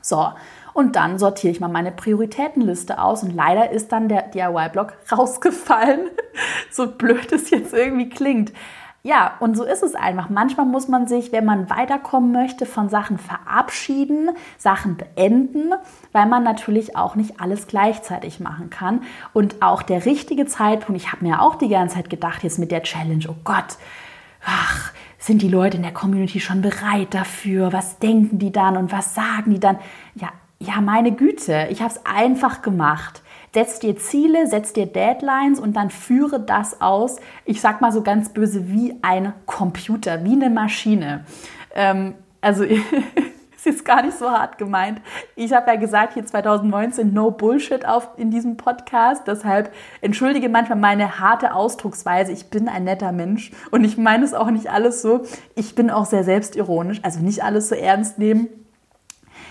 So, 0.00 0.28
und 0.72 0.94
dann 0.94 1.18
sortiere 1.18 1.50
ich 1.50 1.58
mal 1.58 1.66
meine 1.66 1.90
Prioritätenliste 1.90 3.02
aus. 3.02 3.24
Und 3.24 3.34
leider 3.34 3.70
ist 3.70 3.90
dann 3.90 4.08
der 4.08 4.22
DIY-Blog 4.22 4.92
rausgefallen. 5.12 6.08
so 6.70 6.92
blöd 6.92 7.32
es 7.32 7.50
jetzt 7.50 7.74
irgendwie 7.74 8.08
klingt. 8.08 8.52
Ja, 9.08 9.36
und 9.40 9.56
so 9.56 9.64
ist 9.64 9.82
es 9.82 9.94
einfach. 9.94 10.28
Manchmal 10.28 10.66
muss 10.66 10.86
man 10.86 11.06
sich, 11.06 11.32
wenn 11.32 11.46
man 11.46 11.70
weiterkommen 11.70 12.30
möchte, 12.30 12.66
von 12.66 12.90
Sachen 12.90 13.16
verabschieden, 13.16 14.32
Sachen 14.58 14.98
beenden, 14.98 15.72
weil 16.12 16.26
man 16.26 16.44
natürlich 16.44 16.94
auch 16.94 17.14
nicht 17.14 17.40
alles 17.40 17.68
gleichzeitig 17.68 18.38
machen 18.38 18.68
kann. 18.68 19.00
Und 19.32 19.62
auch 19.62 19.80
der 19.80 20.04
richtige 20.04 20.44
Zeitpunkt, 20.44 21.00
ich 21.00 21.10
habe 21.10 21.24
mir 21.24 21.40
auch 21.40 21.54
die 21.54 21.70
ganze 21.70 21.94
Zeit 21.96 22.10
gedacht, 22.10 22.44
jetzt 22.44 22.58
mit 22.58 22.70
der 22.70 22.82
Challenge, 22.82 23.24
oh 23.30 23.36
Gott, 23.44 23.78
ach, 24.44 24.92
sind 25.16 25.40
die 25.40 25.48
Leute 25.48 25.78
in 25.78 25.84
der 25.84 25.94
Community 25.94 26.38
schon 26.38 26.60
bereit 26.60 27.14
dafür? 27.14 27.72
Was 27.72 27.98
denken 27.98 28.38
die 28.38 28.52
dann 28.52 28.76
und 28.76 28.92
was 28.92 29.14
sagen 29.14 29.52
die 29.52 29.60
dann? 29.60 29.78
Ja, 30.16 30.28
ja, 30.58 30.82
meine 30.82 31.12
Güte, 31.12 31.68
ich 31.70 31.80
habe 31.80 31.94
es 31.94 32.04
einfach 32.04 32.60
gemacht. 32.60 33.22
Setz 33.54 33.78
dir 33.80 33.96
Ziele, 33.96 34.46
setz 34.46 34.72
dir 34.72 34.86
Deadlines 34.86 35.58
und 35.60 35.74
dann 35.74 35.90
führe 35.90 36.40
das 36.40 36.80
aus. 36.80 37.16
Ich 37.44 37.60
sag 37.60 37.80
mal 37.80 37.92
so 37.92 38.02
ganz 38.02 38.30
böse 38.30 38.68
wie 38.68 38.96
ein 39.02 39.32
Computer, 39.46 40.24
wie 40.24 40.32
eine 40.32 40.50
Maschine. 40.50 41.24
Ähm, 41.74 42.14
also 42.40 42.64
ist 43.68 43.84
gar 43.84 44.02
nicht 44.02 44.18
so 44.18 44.30
hart 44.30 44.58
gemeint. 44.58 45.00
Ich 45.36 45.52
habe 45.52 45.70
ja 45.70 45.76
gesagt, 45.76 46.14
hier 46.14 46.26
2019 46.26 47.12
no 47.12 47.30
Bullshit 47.30 47.86
auf 47.86 48.08
in 48.16 48.30
diesem 48.30 48.56
Podcast. 48.56 49.22
Deshalb 49.26 49.72
entschuldige 50.00 50.48
manchmal 50.48 50.78
meine 50.78 51.20
harte 51.20 51.54
Ausdrucksweise. 51.54 52.32
Ich 52.32 52.50
bin 52.50 52.68
ein 52.68 52.84
netter 52.84 53.12
Mensch 53.12 53.52
und 53.70 53.84
ich 53.84 53.96
meine 53.96 54.24
es 54.24 54.34
auch 54.34 54.50
nicht 54.50 54.70
alles 54.70 55.02
so. 55.02 55.22
Ich 55.54 55.74
bin 55.74 55.90
auch 55.90 56.06
sehr 56.06 56.24
selbstironisch, 56.24 57.00
also 57.02 57.20
nicht 57.20 57.44
alles 57.44 57.68
so 57.68 57.74
ernst 57.74 58.18
nehmen. 58.18 58.48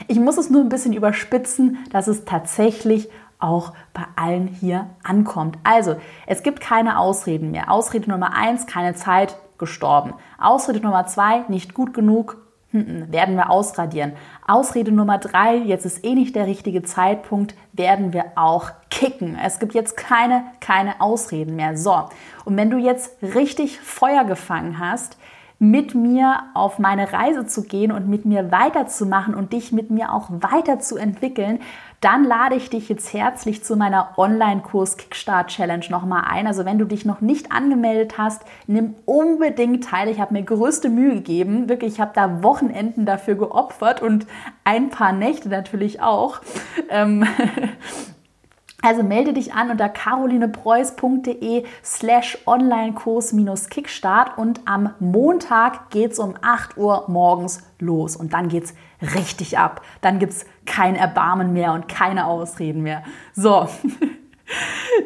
Ich 0.07 0.19
muss 0.19 0.37
es 0.37 0.49
nur 0.49 0.61
ein 0.61 0.69
bisschen 0.69 0.93
überspitzen, 0.93 1.77
dass 1.91 2.07
es 2.07 2.25
tatsächlich 2.25 3.09
auch 3.39 3.73
bei 3.93 4.03
allen 4.15 4.47
hier 4.47 4.89
ankommt. 5.03 5.57
Also, 5.63 5.95
es 6.25 6.43
gibt 6.43 6.59
keine 6.59 6.99
Ausreden 6.99 7.51
mehr. 7.51 7.71
Ausrede 7.71 8.09
Nummer 8.09 8.33
eins, 8.33 8.65
keine 8.65 8.95
Zeit, 8.95 9.37
gestorben. 9.57 10.13
Ausrede 10.39 10.79
Nummer 10.79 11.05
zwei, 11.07 11.43
nicht 11.47 11.73
gut 11.73 11.93
genug, 11.93 12.37
hm, 12.71 13.11
werden 13.11 13.35
wir 13.35 13.49
ausradieren. 13.49 14.13
Ausrede 14.45 14.91
Nummer 14.91 15.17
drei, 15.17 15.55
jetzt 15.55 15.85
ist 15.85 16.03
eh 16.03 16.15
nicht 16.15 16.35
der 16.35 16.47
richtige 16.47 16.83
Zeitpunkt, 16.83 17.55
werden 17.71 18.13
wir 18.13 18.25
auch 18.35 18.71
kicken. 18.89 19.37
Es 19.41 19.59
gibt 19.59 19.73
jetzt 19.73 19.95
keine, 19.95 20.43
keine 20.59 20.99
Ausreden 20.99 21.55
mehr. 21.55 21.77
So, 21.77 22.09
und 22.45 22.57
wenn 22.57 22.69
du 22.69 22.77
jetzt 22.77 23.17
richtig 23.21 23.79
Feuer 23.79 24.25
gefangen 24.25 24.79
hast, 24.79 25.17
mit 25.59 25.95
mir 25.95 26.43
auf 26.53 26.77
meine 26.77 27.11
Reise 27.13 27.47
zu 27.47 27.63
gehen 27.63 27.91
und 27.91 28.07
mit 28.07 28.25
mir 28.25 28.51
weiterzumachen 28.51 29.33
und 29.33 29.53
dich 29.53 29.71
mit 29.71 29.89
mir 29.89 30.13
auch 30.13 30.29
weiterzuentwickeln, 30.29 31.59
dann 32.01 32.23
lade 32.23 32.55
ich 32.55 32.69
dich 32.69 32.89
jetzt 32.89 33.11
herzlich 33.13 33.63
zu 33.63 33.75
meiner 33.75 34.17
Online-Kurs 34.17 34.97
Kickstart 34.97 35.49
Challenge 35.49 35.85
nochmal 35.89 36.25
ein. 36.27 36.45
Also 36.45 36.63
wenn 36.63 36.77
du 36.77 36.85
dich 36.85 37.05
noch 37.05 37.21
nicht 37.21 37.51
angemeldet 37.51 38.17
hast, 38.17 38.43
nimm 38.67 38.95
unbedingt 39.05 39.83
teil. 39.83 40.07
Ich 40.09 40.19
habe 40.19 40.33
mir 40.33 40.43
größte 40.43 40.89
Mühe 40.89 41.15
gegeben. 41.15 41.69
Wirklich, 41.69 41.93
ich 41.93 41.99
habe 41.99 42.11
da 42.13 42.43
Wochenenden 42.43 43.05
dafür 43.05 43.35
geopfert 43.35 44.01
und 44.01 44.27
ein 44.63 44.89
paar 44.89 45.11
Nächte 45.11 45.49
natürlich 45.49 46.01
auch. 46.01 46.41
Ähm 46.89 47.25
Also 48.83 49.01
melde 49.01 49.33
dich 49.33 49.53
an 49.53 49.71
unter 49.71 49.89
carolinepreuß.de 49.89 51.65
slash 51.83 52.37
Online-Kurs-Kickstart 52.45 54.37
und 54.37 54.61
am 54.65 54.93
Montag 54.99 55.89
geht 55.89 56.11
es 56.11 56.19
um 56.19 56.35
8 56.41 56.77
Uhr 56.77 57.05
morgens 57.07 57.63
los 57.79 58.15
und 58.15 58.33
dann 58.33 58.49
geht 58.49 58.65
es 58.65 58.75
richtig 59.15 59.57
ab. 59.57 59.81
Dann 60.01 60.19
gibt 60.19 60.33
es 60.33 60.45
kein 60.67 60.95
Erbarmen 60.95 61.53
mehr 61.53 61.73
und 61.73 61.87
keine 61.87 62.27
Ausreden 62.27 62.83
mehr. 62.83 63.01
So. 63.33 63.67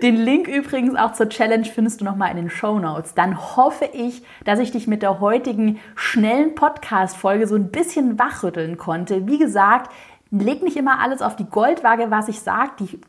Den 0.04 0.18
Link 0.18 0.48
übrigens 0.48 0.96
auch 0.96 1.14
zur 1.14 1.30
Challenge 1.30 1.66
findest 1.66 2.02
du 2.02 2.06
nochmal 2.06 2.30
in 2.32 2.38
den 2.38 2.50
Show 2.50 2.78
Notes. 2.78 3.16
Dann 3.16 3.56
hoffe 3.56 3.86
ich, 3.92 4.24
dass 4.46 4.60
ich 4.60 4.72
dich 4.72 4.86
mit 4.88 5.02
der 5.02 5.20
heutigen 5.20 5.80
schnellen 5.96 6.56
Podcast-Folge 6.56 7.48
so 7.48 7.56
ein 7.56 7.72
bisschen 7.72 8.20
wachrütteln 8.20 8.78
konnte. 8.78 9.28
Wie 9.28 9.40
gesagt, 9.40 9.92
leg 10.30 10.62
nicht 10.62 10.78
immer 10.78 11.00
alles 11.00 11.22
auf 11.22 11.36
die 11.36 11.50
Goldwaage, 11.50 12.12
was 12.12 12.28
ich 12.28 12.40
sage. 12.40 12.72
Die 12.80 13.00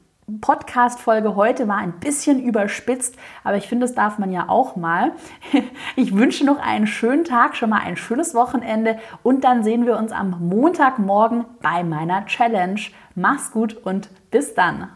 Podcast-Folge 0.41 1.35
heute 1.35 1.67
war 1.67 1.79
ein 1.79 1.99
bisschen 1.99 2.43
überspitzt, 2.43 3.17
aber 3.43 3.57
ich 3.57 3.67
finde, 3.67 3.87
das 3.87 3.95
darf 3.95 4.19
man 4.19 4.31
ja 4.31 4.49
auch 4.49 4.77
mal. 4.77 5.13
Ich 5.97 6.17
wünsche 6.17 6.47
noch 6.47 6.59
einen 6.59 6.87
schönen 6.87 7.25
Tag, 7.25 7.55
schon 7.55 7.71
mal 7.71 7.83
ein 7.83 7.97
schönes 7.97 8.35
Wochenende 8.35 8.99
und 9.23 9.45
dann 9.45 9.63
sehen 9.63 9.85
wir 9.85 9.97
uns 9.97 10.13
am 10.13 10.49
Montagmorgen 10.49 11.45
bei 11.61 11.85
meiner 11.85 12.25
Challenge. 12.27 12.81
Mach's 13.15 13.51
gut 13.51 13.75
und 13.77 14.09
bis 14.31 14.55
dann. 14.55 14.89